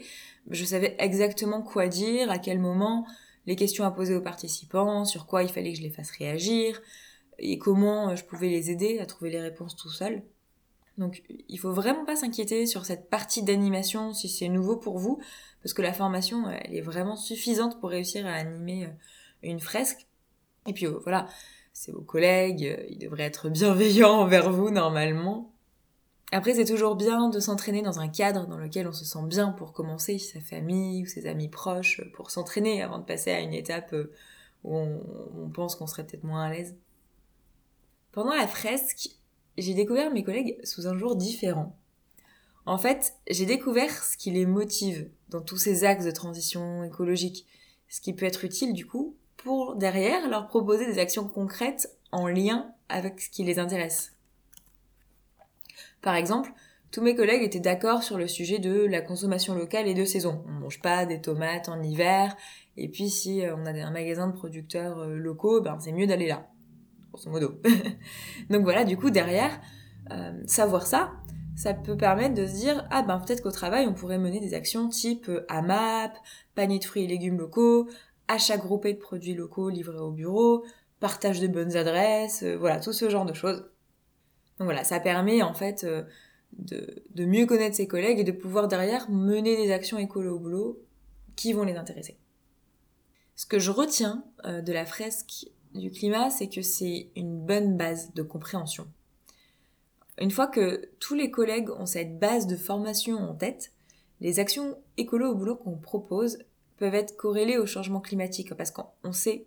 je 0.49 0.65
savais 0.65 0.97
exactement 0.99 1.61
quoi 1.61 1.89
dire, 1.89 2.31
à 2.31 2.39
quel 2.39 2.59
moment, 2.59 3.07
les 3.47 3.57
questions 3.57 3.85
à 3.85 3.91
poser 3.91 4.15
aux 4.15 4.21
participants, 4.21 5.05
sur 5.05 5.27
quoi 5.27 5.43
il 5.43 5.49
fallait 5.49 5.73
que 5.73 5.79
je 5.79 5.83
les 5.83 5.91
fasse 5.91 6.11
réagir, 6.13 6.81
et 7.39 7.59
comment 7.59 8.15
je 8.15 8.25
pouvais 8.25 8.49
les 8.49 8.71
aider 8.71 9.01
à 9.01 9.07
trouver 9.07 9.31
les 9.31 9.41
réponses 9.41 9.77
tout 9.77 9.91
seul. 9.91 10.23
Donc 10.99 11.23
il 11.49 11.59
faut 11.59 11.73
vraiment 11.73 12.05
pas 12.05 12.17
s'inquiéter 12.17 12.67
sur 12.67 12.85
cette 12.85 13.09
partie 13.09 13.43
d'animation 13.43 14.13
si 14.13 14.29
c'est 14.29 14.49
nouveau 14.49 14.77
pour 14.77 14.99
vous, 14.99 15.19
parce 15.63 15.75
que 15.75 15.83
la 15.83 15.93
formation 15.93 16.49
elle 16.51 16.75
est 16.75 16.81
vraiment 16.81 17.17
suffisante 17.17 17.81
pour 17.81 17.91
réussir 17.91 18.27
à 18.27 18.33
animer 18.33 18.87
euh, 18.87 18.91
une 19.43 19.61
fresque. 19.61 20.07
Et 20.67 20.73
puis 20.73 20.87
euh, 20.87 20.99
voilà, 21.03 21.29
c'est 21.73 21.93
vos 21.93 22.03
collègues, 22.03 22.65
euh, 22.65 22.87
ils 22.89 22.99
devraient 22.99 23.25
être 23.25 23.49
bienveillants 23.49 24.21
envers 24.21 24.51
vous 24.51 24.71
normalement. 24.71 25.53
Après, 26.33 26.55
c'est 26.55 26.65
toujours 26.65 26.95
bien 26.95 27.29
de 27.29 27.41
s'entraîner 27.41 27.83
dans 27.83 27.99
un 27.99 28.07
cadre 28.07 28.47
dans 28.47 28.57
lequel 28.57 28.87
on 28.87 28.93
se 28.93 29.05
sent 29.05 29.25
bien 29.25 29.49
pour 29.51 29.73
commencer, 29.73 30.19
sa 30.19 30.39
famille 30.39 31.03
ou 31.03 31.07
ses 31.07 31.27
amis 31.27 31.49
proches, 31.49 32.01
pour 32.15 32.31
s'entraîner 32.31 32.83
avant 32.83 33.01
de 33.01 33.05
passer 33.05 33.33
à 33.33 33.41
une 33.41 33.53
étape 33.53 33.93
où 34.63 34.77
on 34.77 35.51
pense 35.53 35.75
qu'on 35.75 35.89
serait 35.89 36.07
peut-être 36.07 36.23
moins 36.23 36.45
à 36.45 36.51
l'aise. 36.51 36.77
Pendant 38.13 38.33
la 38.33 38.47
fresque, 38.47 39.11
j'ai 39.59 39.75
découvert 39.75 40.13
mes 40.13 40.23
collègues 40.23 40.59
sous 40.65 40.87
un 40.87 40.97
jour 40.97 41.17
différent. 41.17 41.77
En 42.67 42.79
fait, 42.79 43.15
j'ai 43.29 43.47
découvert 43.47 44.05
ce 44.05 44.17
qui 44.17 44.31
les 44.31 44.47
motive 44.47 45.09
dans 45.29 45.41
tous 45.41 45.57
ces 45.57 45.85
axes 45.85 46.05
de 46.05 46.11
transition 46.11 46.85
écologique, 46.85 47.47
ce 47.89 48.01
qui 48.01 48.13
peut 48.13 48.27
être 48.27 48.45
utile 48.45 48.73
du 48.73 48.87
coup 48.87 49.17
pour 49.37 49.77
derrière 49.77 50.29
leur 50.29 50.49
proposer 50.49 50.87
des 50.87 50.99
actions 50.99 51.27
concrètes 51.27 51.97
en 52.13 52.29
lien 52.29 52.73
avec 52.89 53.21
ce 53.21 53.31
qui 53.31 53.43
les 53.45 53.59
intéresse. 53.59 54.13
Par 56.03 56.15
exemple, 56.15 56.53
tous 56.91 57.03
mes 57.03 57.15
collègues 57.15 57.43
étaient 57.43 57.61
d'accord 57.61 58.03
sur 58.03 58.19
le 58.19 58.27
sujet 58.27 58.59
de 58.59 58.85
la 58.85 59.01
consommation 59.01 59.55
locale 59.55 59.87
et 59.89 59.95
de 59.95 60.05
saison. 60.05 60.45
On 60.47 60.53
mange 60.53 60.81
pas 60.81 61.07
des 61.07 61.21
tomates 61.21 61.69
en 61.69 61.83
hiver, 61.83 62.37
et 62.77 62.89
puis 62.89 63.09
si 63.09 63.45
euh, 63.45 63.55
on 63.57 63.65
a 63.65 63.71
un 63.71 63.91
magasin 63.91 64.27
de 64.29 64.33
producteurs 64.33 64.99
euh, 64.99 65.17
locaux, 65.17 65.61
ben 65.61 65.79
c'est 65.79 65.93
mieux 65.93 66.07
d'aller 66.07 66.27
là 66.27 66.51
grosso 67.13 67.31
modo. 67.31 67.61
Donc 68.51 68.63
voilà, 68.63 68.85
du 68.85 68.97
coup, 68.97 69.11
derrière, 69.11 69.61
euh, 70.11 70.33
savoir 70.47 70.87
ça, 70.87 71.13
ça 71.61 71.75
peut 71.75 71.95
permettre 71.95 72.35
de 72.35 72.47
se 72.47 72.55
dire, 72.55 72.87
ah 72.91 73.03
ben 73.03 73.19
peut-être 73.19 73.43
qu'au 73.43 73.51
travail, 73.51 73.87
on 73.87 73.93
pourrait 73.93 74.17
mener 74.17 74.41
des 74.41 74.55
actions 74.55 74.89
type 74.89 75.29
euh, 75.29 75.45
AMAP, 75.51 76.17
panier 76.55 76.79
de 76.79 76.85
fruits 76.85 77.05
et 77.05 77.07
légumes 77.07 77.37
locaux, 77.37 77.87
achat 78.29 78.57
groupé 78.57 78.95
de 78.95 78.99
produits 78.99 79.35
locaux 79.35 79.69
livrés 79.69 79.99
au 79.99 80.11
bureau, 80.11 80.65
partage 81.01 81.39
de 81.39 81.49
bonnes 81.49 81.77
adresses, 81.77 82.45
euh, 82.45 82.57
voilà, 82.57 82.81
tout 82.81 82.95
ce 82.95 83.11
genre 83.11 83.27
de 83.27 83.35
choses. 83.35 83.59
Donc 84.59 84.65
voilà, 84.65 84.85
ça 84.85 85.01
permet 85.01 85.43
en 85.43 85.53
fait 85.53 85.85
de, 86.55 87.05
de, 87.15 87.25
mieux 87.27 87.45
connaître 87.45 87.77
ses 87.77 87.87
collègues 87.87 88.21
et 88.21 88.25
de 88.25 88.33
pouvoir 88.33 88.67
derrière 88.67 89.11
mener 89.11 89.55
des 89.55 89.71
actions 89.71 89.99
écolo 89.99 90.39
boulot 90.39 90.81
qui 91.37 91.53
vont 91.53 91.65
les 91.65 91.77
intéresser. 91.77 92.17
Ce 93.37 93.45
que 93.45 93.59
je 93.59 93.71
retiens 93.71 94.25
de 94.45 94.73
la 94.73 94.87
fresque 94.87 95.47
du 95.75 95.91
climat, 95.91 96.31
c'est 96.31 96.49
que 96.49 96.63
c'est 96.63 97.11
une 97.17 97.39
bonne 97.39 97.77
base 97.77 98.15
de 98.15 98.23
compréhension. 98.23 98.87
Une 100.21 100.31
fois 100.31 100.47
que 100.47 100.91
tous 101.01 101.15
les 101.15 101.31
collègues 101.31 101.71
ont 101.71 101.87
cette 101.87 102.19
base 102.19 102.47
de 102.47 102.57
formation 102.57 103.17
en 103.17 103.35
tête, 103.35 103.73
les 104.21 104.39
actions 104.39 104.77
écolo 104.99 105.31
au 105.31 105.35
boulot 105.35 105.57
qu'on 105.57 105.77
propose 105.77 106.39
peuvent 106.77 106.95
être 106.95 107.17
corrélées 107.17 107.57
au 107.57 107.65
changement 107.65 108.01
climatique 108.01 108.55
parce 108.55 108.71
qu'on 108.71 109.13
sait 109.13 109.47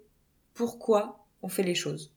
pourquoi 0.55 1.25
on 1.43 1.47
fait 1.47 1.63
les 1.63 1.75
choses. 1.75 2.11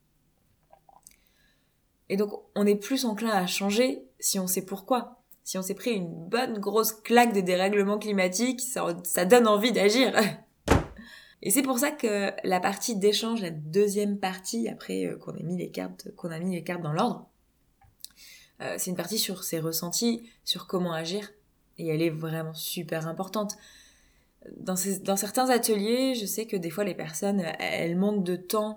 Et 2.09 2.17
donc 2.17 2.33
on 2.55 2.67
est 2.67 2.77
plus 2.77 3.05
enclin 3.05 3.31
à 3.31 3.47
changer 3.47 4.03
si 4.21 4.39
on 4.39 4.47
sait 4.47 4.65
pourquoi. 4.65 5.21
Si 5.45 5.59
on 5.59 5.63
s'est 5.63 5.75
pris 5.75 5.93
une 5.93 6.09
bonne 6.29 6.59
grosse 6.59 6.93
claque 6.93 7.35
de 7.35 7.41
dérèglement 7.41 7.99
climatique, 7.99 8.61
ça, 8.61 9.25
donne 9.27 9.47
envie 9.47 9.71
d'agir. 9.71 10.13
Et 11.43 11.51
c'est 11.51 11.63
pour 11.63 11.79
ça 11.79 11.91
que 11.91 12.33
la 12.43 12.59
partie 12.59 12.97
d'échange, 12.97 13.43
la 13.43 13.51
deuxième 13.51 14.19
partie, 14.19 14.69
après 14.69 15.05
euh, 15.05 15.17
qu'on 15.17 15.37
ait 15.37 15.45
mis 15.45 15.57
les 15.57 15.71
cartes, 15.71 16.11
qu'on 16.17 16.31
a 16.31 16.41
mis 16.41 16.57
les 16.57 16.65
cartes 16.65 16.83
dans 16.83 16.93
l'ordre, 16.93 17.29
euh, 18.61 18.77
c'est 18.79 18.91
une 18.91 18.97
partie 18.97 19.19
sur 19.19 19.45
ses 19.45 19.59
ressentis, 19.61 20.29
sur 20.45 20.67
comment 20.67 20.93
agir, 20.93 21.31
et 21.79 21.89
elle 21.89 22.03
est 22.03 22.11
vraiment 22.11 22.55
super 22.55 23.07
importante. 23.07 23.57
Dans, 24.59 24.77
dans 25.03 25.17
certains 25.17 25.51
ateliers, 25.51 26.15
je 26.15 26.27
sais 26.27 26.47
que 26.47 26.57
des 26.57 26.71
fois 26.71 26.85
les 26.85 26.95
personnes, 26.95 27.41
elles 27.59 27.97
manquent 27.97 28.25
de 28.25 28.37
temps 28.37 28.77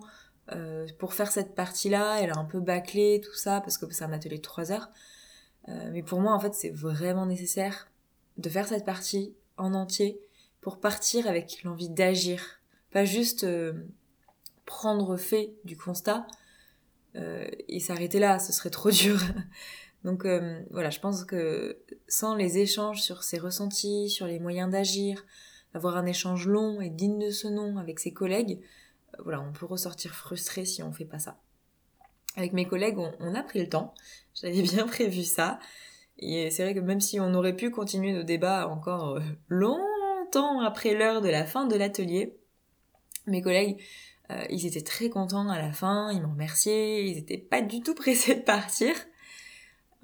euh, 0.52 0.88
pour 0.98 1.14
faire 1.14 1.32
cette 1.32 1.54
partie-là, 1.54 2.18
elle 2.20 2.30
est 2.30 2.38
un 2.38 2.46
peu 2.46 2.60
bâclée, 2.60 3.22
tout 3.24 3.36
ça, 3.36 3.62
parce 3.62 3.78
que 3.78 3.92
c'est 3.94 4.04
un 4.04 4.12
atelier 4.14 4.38
de 4.38 4.42
3 4.42 4.72
heures. 4.72 4.90
mais 5.68 6.02
pour 6.02 6.20
moi, 6.20 6.34
en 6.34 6.40
fait, 6.40 6.54
c'est 6.56 6.72
vraiment 6.72 7.26
nécessaire 7.26 7.90
de 8.40 8.50
faire 8.50 8.68
cette 8.68 8.86
partie 8.86 9.36
en 9.58 9.74
entier 9.74 10.20
pour 10.62 10.80
partir 10.80 11.28
avec 11.28 11.64
l'envie 11.64 11.90
d'agir, 11.90 12.60
pas 12.92 13.06
juste 13.06 13.44
euh, 13.44 13.74
prendre 14.66 15.18
fait 15.18 15.54
du 15.64 15.78
constat 15.78 16.18
euh, 16.18 16.30
et 17.16 17.80
s'arrêter 17.80 18.20
là, 18.20 18.40
ce 18.40 18.54
serait 18.54 18.70
trop 18.70 18.92
dur. 18.92 19.20
Donc 20.04 20.26
euh, 20.26 20.62
voilà, 20.72 20.90
je 20.90 21.00
pense 21.00 21.26
que 21.26 21.80
sans 22.08 22.36
les 22.36 22.58
échanges 22.58 23.02
sur 23.02 23.24
ses 23.24 23.38
ressentis, 23.38 24.10
sur 24.10 24.28
les 24.28 24.40
moyens 24.40 24.72
d'agir, 24.72 25.26
d'avoir 25.74 25.98
un 25.98 26.06
échange 26.06 26.48
long 26.48 26.82
et 26.82 26.90
digne 26.90 27.20
de 27.20 27.32
ce 27.32 27.48
nom 27.48 27.78
avec 27.78 28.00
ses 28.00 28.14
collègues, 28.14 28.62
voilà, 29.24 29.42
on 29.42 29.52
peut 29.52 29.66
ressortir 29.66 30.16
frustré 30.16 30.66
si 30.66 30.82
on 30.84 30.92
fait 30.92 31.06
pas 31.06 31.20
ça. 31.20 31.40
Avec 32.38 32.54
mes 32.54 32.66
collègues, 32.66 32.98
on, 32.98 33.12
on 33.20 33.36
a 33.36 33.44
pris 33.44 33.60
le 33.60 33.68
temps, 33.68 33.94
j'avais 34.34 34.62
bien 34.64 34.88
prévu 34.88 35.24
ça, 35.24 35.60
et 36.18 36.50
c'est 36.52 36.64
vrai 36.64 36.74
que 36.74 36.80
même 36.80 37.02
si 37.02 37.20
on 37.20 37.34
aurait 37.34 37.56
pu 37.56 37.70
continuer 37.70 38.14
nos 38.14 38.24
débats 38.24 38.68
encore 38.68 39.20
longs, 39.48 39.80
après 40.64 40.94
l'heure 40.94 41.22
de 41.22 41.30
la 41.30 41.46
fin 41.46 41.66
de 41.66 41.76
l'atelier. 41.76 42.38
Mes 43.26 43.42
collègues, 43.42 43.78
euh, 44.32 44.46
ils 44.50 44.66
étaient 44.66 44.82
très 44.82 45.10
contents 45.10 45.50
à 45.50 45.60
la 45.60 45.72
fin, 45.72 46.12
ils 46.12 46.22
m'ont 46.22 46.32
remercié, 46.32 47.08
ils 47.08 47.18
étaient 47.18 47.38
pas 47.38 47.62
du 47.62 47.82
tout 47.82 47.96
pressés 47.96 48.36
de 48.36 48.42
partir. 48.42 48.94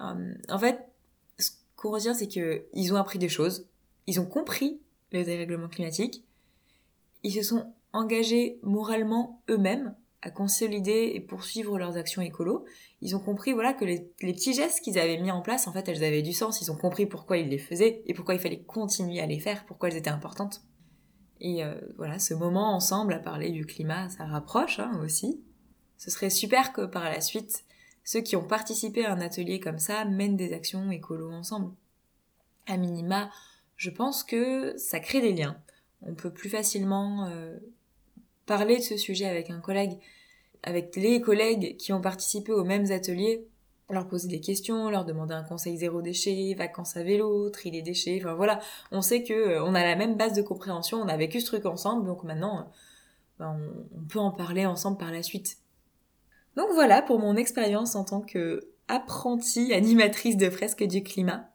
Euh, 0.00 0.34
en 0.48 0.58
fait, 0.58 0.80
ce 1.38 1.50
qu'on 1.76 1.90
retient, 1.90 2.14
c'est 2.14 2.28
que 2.28 2.66
ils 2.74 2.92
ont 2.92 2.96
appris 2.96 3.18
des 3.18 3.28
choses, 3.28 3.68
ils 4.06 4.20
ont 4.20 4.26
compris 4.26 4.80
le 5.12 5.22
dérèglement 5.22 5.68
climatique, 5.68 6.24
ils 7.22 7.32
se 7.32 7.42
sont 7.42 7.72
engagés 7.92 8.58
moralement 8.62 9.42
eux-mêmes 9.48 9.94
à 10.22 10.30
consolider 10.30 11.12
et 11.14 11.20
poursuivre 11.20 11.78
leurs 11.78 11.96
actions 11.96 12.20
écolo. 12.20 12.64
Ils 13.00 13.14
ont 13.14 13.20
compris 13.20 13.52
voilà 13.52 13.72
que 13.72 13.84
les, 13.84 14.00
petits 14.18 14.54
gestes 14.54 14.80
qu'ils 14.80 14.98
avaient 14.98 15.18
mis 15.18 15.30
en 15.30 15.40
place, 15.40 15.68
en 15.68 15.72
fait, 15.72 15.88
elles 15.88 16.02
avaient 16.02 16.22
du 16.22 16.32
sens. 16.32 16.60
Ils 16.60 16.72
ont 16.72 16.76
compris 16.76 17.06
pourquoi 17.06 17.38
ils 17.38 17.48
les 17.48 17.58
faisaient 17.58 18.02
et 18.06 18.14
pourquoi 18.14 18.34
il 18.34 18.40
fallait 18.40 18.62
continuer 18.62 19.20
à 19.20 19.26
les 19.26 19.38
faire, 19.38 19.64
pourquoi 19.66 19.88
elles 19.88 19.96
étaient 19.96 20.10
importantes. 20.10 20.62
Et 21.40 21.64
euh, 21.64 21.74
voilà, 21.96 22.18
ce 22.18 22.34
moment 22.34 22.74
ensemble 22.74 23.12
à 23.12 23.18
parler 23.18 23.50
du 23.50 23.66
climat, 23.66 24.08
ça 24.08 24.24
rapproche 24.24 24.78
hein, 24.78 25.00
aussi. 25.02 25.40
Ce 25.98 26.10
serait 26.10 26.30
super 26.30 26.72
que 26.72 26.86
par 26.86 27.04
la 27.04 27.20
suite, 27.20 27.64
ceux 28.04 28.20
qui 28.20 28.36
ont 28.36 28.46
participé 28.46 29.04
à 29.04 29.12
un 29.12 29.20
atelier 29.20 29.60
comme 29.60 29.78
ça 29.78 30.04
mènent 30.04 30.36
des 30.36 30.52
actions 30.52 30.90
écolo 30.90 31.30
ensemble. 31.30 31.72
À 32.66 32.76
minima, 32.76 33.30
je 33.76 33.90
pense 33.90 34.24
que 34.24 34.76
ça 34.76 35.00
crée 35.00 35.20
des 35.20 35.32
liens. 35.32 35.60
On 36.02 36.14
peut 36.14 36.32
plus 36.32 36.48
facilement 36.48 37.26
euh, 37.26 37.58
parler 38.46 38.78
de 38.78 38.82
ce 38.82 38.96
sujet 38.96 39.26
avec 39.26 39.50
un 39.50 39.60
collègue, 39.60 39.98
avec 40.62 40.96
les 40.96 41.20
collègues 41.20 41.76
qui 41.76 41.92
ont 41.92 42.00
participé 42.00 42.52
aux 42.52 42.64
mêmes 42.64 42.90
ateliers, 42.90 43.46
leur 43.90 44.08
poser 44.08 44.28
des 44.28 44.40
questions, 44.40 44.90
leur 44.90 45.04
demander 45.04 45.34
un 45.34 45.44
conseil 45.44 45.76
zéro 45.76 46.02
déchet, 46.02 46.54
vacances 46.58 46.96
à 46.96 47.02
vélo, 47.02 47.50
tri 47.50 47.70
les 47.70 47.82
déchets, 47.82 48.20
enfin 48.20 48.34
voilà, 48.34 48.58
on 48.90 49.00
sait 49.00 49.22
que 49.22 49.32
euh, 49.32 49.64
on 49.64 49.74
a 49.74 49.84
la 49.84 49.94
même 49.94 50.16
base 50.16 50.32
de 50.32 50.42
compréhension, 50.42 50.98
on 50.98 51.08
a 51.08 51.16
vécu 51.16 51.40
ce 51.40 51.46
truc 51.46 51.66
ensemble, 51.66 52.06
donc 52.06 52.24
maintenant 52.24 52.58
euh, 52.58 52.62
ben, 53.38 53.56
on, 53.94 54.06
peut 54.06 54.18
en 54.18 54.32
parler 54.32 54.66
ensemble 54.66 54.98
par 54.98 55.12
la 55.12 55.22
suite. 55.22 55.58
Donc 56.56 56.68
voilà 56.72 57.02
pour 57.02 57.18
mon 57.20 57.36
expérience 57.36 57.94
en 57.94 58.04
tant 58.04 58.22
que 58.22 58.68
apprentie 58.88 59.72
animatrice 59.72 60.36
de 60.36 60.50
fresques 60.50 60.84
du 60.84 61.02
climat. 61.02 61.50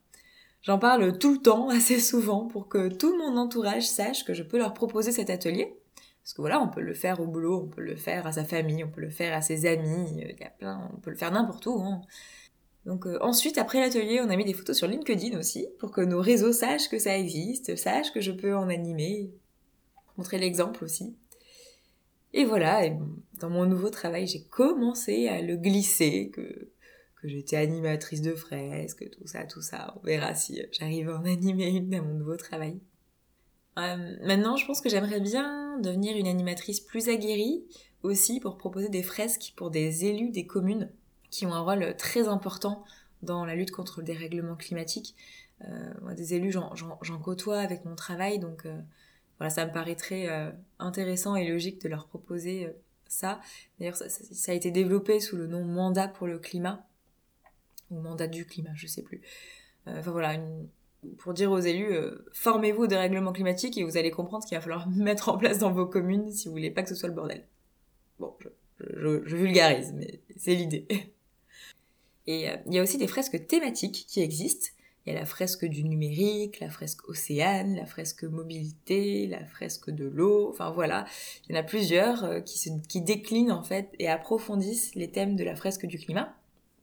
J'en 0.62 0.78
parle 0.78 1.18
tout 1.18 1.34
le 1.34 1.40
temps, 1.40 1.70
assez 1.70 2.00
souvent, 2.00 2.48
pour 2.48 2.70
que 2.70 2.88
tout 2.88 3.18
mon 3.18 3.36
entourage 3.36 3.88
sache 3.88 4.24
que 4.24 4.34
je 4.34 4.44
peux 4.44 4.58
leur 4.58 4.74
proposer 4.74 5.12
cet 5.12 5.30
atelier. 5.30 5.81
Parce 6.32 6.38
que 6.38 6.42
voilà, 6.44 6.62
on 6.62 6.70
peut 6.70 6.80
le 6.80 6.94
faire 6.94 7.20
au 7.20 7.28
boulot, 7.28 7.64
on 7.66 7.68
peut 7.68 7.82
le 7.82 7.98
faire 7.98 8.26
à 8.26 8.32
sa 8.32 8.46
famille, 8.46 8.86
on 8.86 8.90
peut 8.90 9.02
le 9.02 9.10
faire 9.10 9.36
à 9.36 9.42
ses 9.42 9.66
amis, 9.66 10.08
il 10.16 10.40
y 10.40 10.44
a 10.46 10.50
plein, 10.50 10.90
on 10.96 11.02
peut 11.02 11.10
le 11.10 11.18
faire 11.18 11.30
n'importe 11.30 11.66
où. 11.66 11.78
Hein. 11.82 12.04
Donc 12.86 13.06
euh, 13.06 13.18
ensuite, 13.20 13.58
après 13.58 13.82
l'atelier, 13.82 14.22
on 14.22 14.30
a 14.30 14.38
mis 14.38 14.46
des 14.46 14.54
photos 14.54 14.78
sur 14.78 14.88
LinkedIn 14.88 15.38
aussi, 15.38 15.68
pour 15.78 15.92
que 15.92 16.00
nos 16.00 16.22
réseaux 16.22 16.54
sachent 16.54 16.88
que 16.88 17.00
ça 17.00 17.18
existe, 17.18 17.76
sachent 17.76 18.14
que 18.14 18.22
je 18.22 18.32
peux 18.32 18.56
en 18.56 18.70
animer, 18.70 19.30
montrer 20.16 20.38
l'exemple 20.38 20.86
aussi. 20.86 21.18
Et 22.32 22.46
voilà, 22.46 22.88
dans 23.42 23.50
mon 23.50 23.66
nouveau 23.66 23.90
travail, 23.90 24.26
j'ai 24.26 24.44
commencé 24.46 25.28
à 25.28 25.42
le 25.42 25.58
glisser, 25.58 26.32
que, 26.34 26.42
que 26.42 27.28
j'étais 27.28 27.58
animatrice 27.58 28.22
de 28.22 28.36
fresques, 28.36 29.10
tout 29.10 29.28
ça, 29.28 29.44
tout 29.44 29.62
ça. 29.62 29.94
On 30.02 30.06
verra 30.06 30.34
si 30.34 30.62
j'arrive 30.72 31.10
à 31.10 31.20
en 31.20 31.26
animer 31.26 31.72
une 31.72 31.90
dans 31.90 32.06
mon 32.06 32.14
nouveau 32.14 32.38
travail. 32.38 32.80
Euh, 33.78 34.18
maintenant, 34.22 34.58
je 34.58 34.66
pense 34.66 34.82
que 34.82 34.90
j'aimerais 34.90 35.20
bien 35.20 35.80
devenir 35.80 36.18
une 36.18 36.28
animatrice 36.28 36.80
plus 36.80 37.10
aguerrie 37.10 37.64
aussi 38.04 38.40
pour 38.40 38.58
proposer 38.58 38.90
des 38.90 39.04
fresques 39.04 39.54
pour 39.56 39.70
des 39.70 40.06
élus 40.06 40.32
des 40.32 40.46
communes 40.46 40.90
qui 41.30 41.46
ont 41.46 41.54
un 41.54 41.62
rôle 41.62 41.96
très 41.98 42.28
important 42.28 42.84
dans 43.24 43.46
la 43.46 43.56
lutte 43.56 43.72
contre 43.72 44.00
le 44.00 44.06
dérèglement 44.06 44.56
climatique. 44.56 45.16
Euh, 45.64 46.14
des 46.16 46.34
élus, 46.34 46.52
j'en 46.52 47.20
côtoie 47.20 47.60
avec 47.60 47.86
mon 47.86 47.96
travail, 47.96 48.40
donc 48.40 48.66
euh, 48.66 48.80
voilà, 49.38 49.50
ça 49.50 49.66
me 49.66 49.72
paraîtrait 49.72 50.28
euh, 50.30 50.52
intéressant 50.80 51.36
et 51.36 51.48
logique 51.48 51.82
de 51.82 51.90
leur 51.90 52.08
proposer 52.08 52.70
ça. 53.08 53.40
D'ailleurs, 53.80 53.96
ça, 53.96 54.52
a 54.52 54.56
été 54.56 54.72
développé 54.72 55.20
sous 55.20 55.38
le 55.38 55.48
nom 55.48 55.64
mandat 55.64 56.08
pour 56.08 56.28
le 56.28 56.40
climat, 56.40 56.86
ou 57.90 58.00
mandat 58.00 58.28
du 58.28 58.46
climat, 58.46 58.72
je 58.76 58.88
sais 58.88 59.04
plus. 59.04 59.22
Enfin 59.86 60.12
voilà, 60.12 60.34
une, 60.34 60.68
pour 61.18 61.34
dire 61.34 61.52
aux 61.52 61.60
élus, 61.60 61.94
formez-vous 62.34 62.84
au 62.84 62.88
dérèglement 62.88 63.32
climatique 63.32 63.78
et 63.78 63.84
vous 63.84 63.98
allez 63.98 64.12
comprendre 64.12 64.44
ce 64.44 64.50
qu'il 64.50 64.58
va 64.58 64.62
falloir 64.62 64.90
mettre 64.96 65.30
en 65.30 65.38
place 65.38 65.60
dans 65.60 65.72
vos 65.72 65.86
communes 65.86 66.32
si 66.32 66.48
vous 66.48 66.54
voulez 66.54 66.72
pas 66.72 66.84
que 66.84 66.90
ce 66.90 66.96
soit 66.96 67.10
le 67.10 67.16
bordel. 67.16 67.46
Bon, 68.20 68.34
je, 68.80 69.36
vulgarise, 69.36 69.94
mais 69.94 70.20
c'est 70.38 70.56
l'idée. 70.56 70.88
Et 72.28 72.48
il 72.68 72.74
y 72.74 72.80
a 72.80 72.84
aussi 72.84 73.00
des 73.00 73.08
fresques 73.08 73.48
thématiques 73.48 74.06
qui 74.08 74.22
existent. 74.22 74.70
Il 75.06 75.14
y 75.14 75.16
a 75.16 75.20
la 75.20 75.26
fresque 75.26 75.66
du 75.66 75.84
numérique, 75.84 76.60
la 76.60 76.70
fresque 76.70 77.10
océane, 77.10 77.76
la 77.76 77.88
fresque 77.88 78.24
mobilité, 78.24 79.26
la 79.26 79.44
fresque 79.46 79.90
de 79.90 80.06
l'eau, 80.06 80.50
enfin 80.50 80.70
voilà, 80.70 81.06
il 81.44 81.56
y 81.56 81.58
en 81.58 81.60
a 81.60 81.64
plusieurs 81.64 82.24
euh, 82.24 82.40
qui 82.42 83.02
déclinent 83.02 83.52
en 83.52 83.64
fait 83.64 83.90
et 83.98 84.08
approfondissent 84.08 84.94
les 84.94 85.10
thèmes 85.10 85.36
de 85.36 85.44
la 85.44 85.56
fresque 85.56 85.88
du 85.88 85.98
climat. 85.98 86.36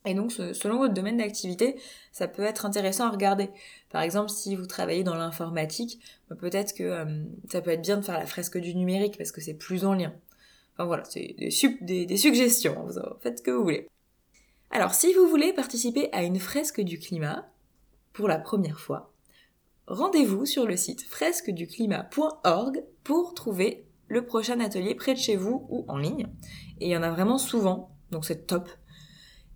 Et 0.09 0.15
donc, 0.15 0.33
selon 0.33 0.79
votre 0.79 0.95
domaine 0.95 1.19
d'activité, 1.19 1.77
ça 2.13 2.29
peut 2.29 2.43
être 2.43 2.65
intéressant 2.65 3.05
à 3.05 3.11
regarder. 3.11 3.51
Par 3.91 4.01
exemple, 4.01 4.31
si 4.31 4.57
vous 4.57 4.65
travaillez 4.65 5.05
dans 5.05 5.15
l'informatique, 5.15 6.01
bah, 6.31 6.37
peut-être 6.41 6.75
que 6.75 6.83
euh, 6.83 7.05
ça 7.53 7.61
peut 7.61 7.73
être 7.73 7.83
bien 7.83 7.99
de 7.99 8.03
faire 8.03 8.19
la 8.19 8.25
fresque 8.25 8.57
du 8.57 8.75
numérique 8.75 9.19
parce 9.19 9.33
que 9.33 9.43
c'est 9.43 9.53
plus 9.53 9.85
en 9.85 9.93
lien. 9.93 10.15
Enfin 10.73 10.87
voilà, 10.87 11.05
c'est 11.05 11.37
des, 11.83 12.17
suggestions, 12.17 12.87
faites 13.21 13.41
ce 13.41 13.43
que 13.43 13.51
vous 13.51 13.63
voulez. 13.63 13.87
Alors, 14.71 14.95
si 14.95 15.13
vous 15.13 15.29
voulez 15.29 15.53
participer 15.53 16.09
à 16.13 16.23
une 16.23 16.39
fresque 16.39 16.81
du 16.81 16.99
climat, 16.99 17.47
pour 18.15 18.29
la 18.29 18.39
première 18.39 18.81
fois, 18.81 19.13
rendez-vous 19.89 20.47
sur 20.47 20.65
le 20.65 20.79
site 20.79 21.03
fresqueduclimat.org 21.03 22.83
pour 23.05 23.35
trouver 23.35 23.85
le 24.07 24.25
prochain 24.25 24.59
atelier 24.61 24.95
près 24.95 25.13
de 25.13 25.19
chez 25.19 25.37
vous 25.37 25.67
ou 25.69 25.85
en 25.87 25.99
ligne. 25.99 26.29
Et 26.81 26.87
il 26.87 26.91
y 26.91 26.97
en 26.97 27.03
a 27.03 27.11
vraiment 27.11 27.37
souvent, 27.37 27.91
donc 28.11 28.25
c'est 28.25 28.47
top. 28.47 28.71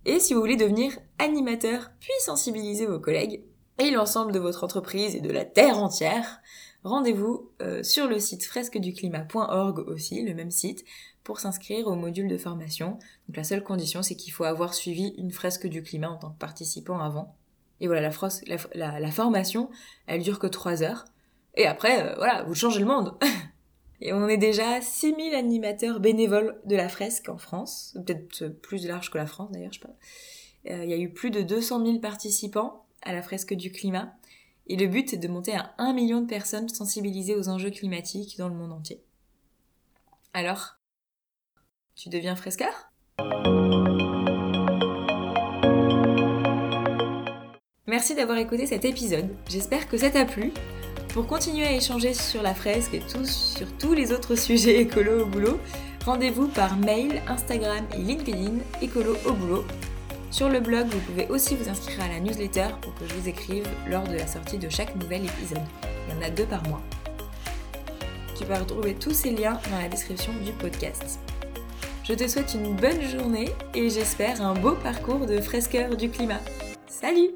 Et 0.04 0.18
si 0.18 0.34
vous 0.34 0.40
voulez 0.40 0.56
devenir 0.56 0.92
animateur 1.18 1.90
puis 2.00 2.10
sensibiliser 2.20 2.86
vos 2.86 2.98
collègues 2.98 3.42
et 3.78 3.90
l'ensemble 3.90 4.32
de 4.32 4.40
votre 4.40 4.64
entreprise 4.64 5.14
et 5.14 5.20
de 5.20 5.30
la 5.30 5.44
Terre 5.44 5.78
entière, 5.78 6.40
rendez-vous 6.82 7.50
euh, 7.62 7.82
sur 7.82 8.08
le 8.08 8.18
site 8.18 8.44
fresqueduclimat.org 8.44 9.78
aussi, 9.88 10.22
le 10.22 10.34
même 10.34 10.50
site, 10.50 10.84
pour 11.22 11.38
s'inscrire 11.38 11.86
au 11.86 11.94
module 11.94 12.28
de 12.28 12.36
formation. 12.36 12.98
Donc 13.28 13.36
la 13.36 13.44
seule 13.44 13.62
condition, 13.62 14.02
c'est 14.02 14.16
qu'il 14.16 14.32
faut 14.32 14.44
avoir 14.44 14.74
suivi 14.74 15.14
une 15.18 15.30
fresque 15.30 15.68
du 15.68 15.82
climat 15.82 16.10
en 16.10 16.16
tant 16.16 16.30
que 16.30 16.38
participant 16.38 16.98
avant. 16.98 17.36
Et 17.80 17.86
voilà, 17.86 18.10
la, 18.74 19.10
formation, 19.10 19.70
elle 20.06 20.22
dure 20.22 20.38
que 20.38 20.46
3 20.46 20.82
heures. 20.82 21.04
Et 21.54 21.66
après, 21.66 22.02
euh, 22.02 22.14
voilà, 22.16 22.42
vous 22.44 22.54
changez 22.54 22.80
le 22.80 22.86
monde. 22.86 23.16
Et 24.04 24.12
on 24.12 24.26
est 24.26 24.36
déjà 24.36 24.80
6000 24.80 25.32
animateurs 25.32 26.00
bénévoles 26.00 26.60
de 26.64 26.74
la 26.74 26.88
fresque 26.88 27.28
en 27.28 27.38
France, 27.38 27.96
peut-être 28.04 28.48
plus 28.48 28.84
large 28.84 29.12
que 29.12 29.18
la 29.18 29.26
France 29.26 29.52
d'ailleurs, 29.52 29.72
je 29.72 29.78
sais 29.78 29.86
pas. 29.86 29.94
Euh, 30.72 30.84
il 30.84 30.90
y 30.90 30.92
a 30.92 30.98
eu 30.98 31.12
plus 31.12 31.30
de 31.30 31.40
200 31.40 31.86
000 31.86 31.98
participants 32.00 32.84
à 33.02 33.12
la 33.12 33.22
fresque 33.22 33.54
du 33.54 33.70
climat. 33.70 34.12
Et 34.66 34.74
le 34.74 34.88
but, 34.88 35.08
c'est 35.08 35.18
de 35.18 35.28
monter 35.28 35.54
à 35.54 35.72
1 35.78 35.92
million 35.92 36.20
de 36.20 36.26
personnes 36.26 36.68
sensibilisées 36.68 37.36
aux 37.36 37.48
enjeux 37.48 37.70
climatiques 37.70 38.36
dans 38.38 38.48
le 38.48 38.56
monde 38.56 38.72
entier. 38.72 39.04
Alors, 40.34 40.78
tu 41.94 42.08
deviens 42.08 42.34
fresqueur? 42.34 42.90
Merci 47.86 48.16
d'avoir 48.16 48.38
écouté 48.38 48.66
cet 48.66 48.84
épisode, 48.84 49.28
j'espère 49.48 49.88
que 49.88 49.96
ça 49.96 50.10
t'a 50.10 50.24
plu. 50.24 50.52
Pour 51.12 51.26
continuer 51.26 51.66
à 51.66 51.72
échanger 51.72 52.14
sur 52.14 52.42
la 52.42 52.54
fresque 52.54 52.94
et 52.94 53.02
sur 53.26 53.66
tous 53.76 53.92
les 53.92 54.12
autres 54.12 54.34
sujets 54.34 54.80
écolo 54.80 55.24
au 55.24 55.26
boulot, 55.26 55.60
rendez-vous 56.06 56.48
par 56.48 56.78
mail, 56.78 57.20
Instagram 57.28 57.84
et 57.94 57.98
LinkedIn 57.98 58.54
écolo 58.80 59.16
au 59.26 59.32
boulot. 59.32 59.64
Sur 60.30 60.48
le 60.48 60.60
blog, 60.60 60.86
vous 60.86 61.00
pouvez 61.00 61.28
aussi 61.28 61.54
vous 61.54 61.68
inscrire 61.68 62.02
à 62.04 62.08
la 62.08 62.18
newsletter 62.18 62.68
pour 62.80 62.94
que 62.94 63.06
je 63.06 63.14
vous 63.14 63.28
écrive 63.28 63.68
lors 63.86 64.08
de 64.08 64.14
la 64.14 64.26
sortie 64.26 64.56
de 64.56 64.70
chaque 64.70 64.96
nouvel 64.96 65.26
épisode. 65.26 65.60
Il 66.08 66.14
y 66.14 66.18
en 66.18 66.26
a 66.26 66.30
deux 66.30 66.46
par 66.46 66.66
mois. 66.68 66.80
Tu 68.34 68.46
peux 68.46 68.54
retrouver 68.54 68.94
tous 68.94 69.12
ces 69.12 69.32
liens 69.32 69.60
dans 69.70 69.78
la 69.78 69.88
description 69.88 70.32
du 70.42 70.52
podcast. 70.52 71.20
Je 72.04 72.14
te 72.14 72.26
souhaite 72.26 72.54
une 72.54 72.74
bonne 72.74 73.02
journée 73.02 73.50
et 73.74 73.90
j'espère 73.90 74.40
un 74.40 74.54
beau 74.54 74.72
parcours 74.76 75.26
de 75.26 75.42
fresqueur 75.42 75.94
du 75.94 76.08
climat. 76.08 76.40
Salut 76.86 77.32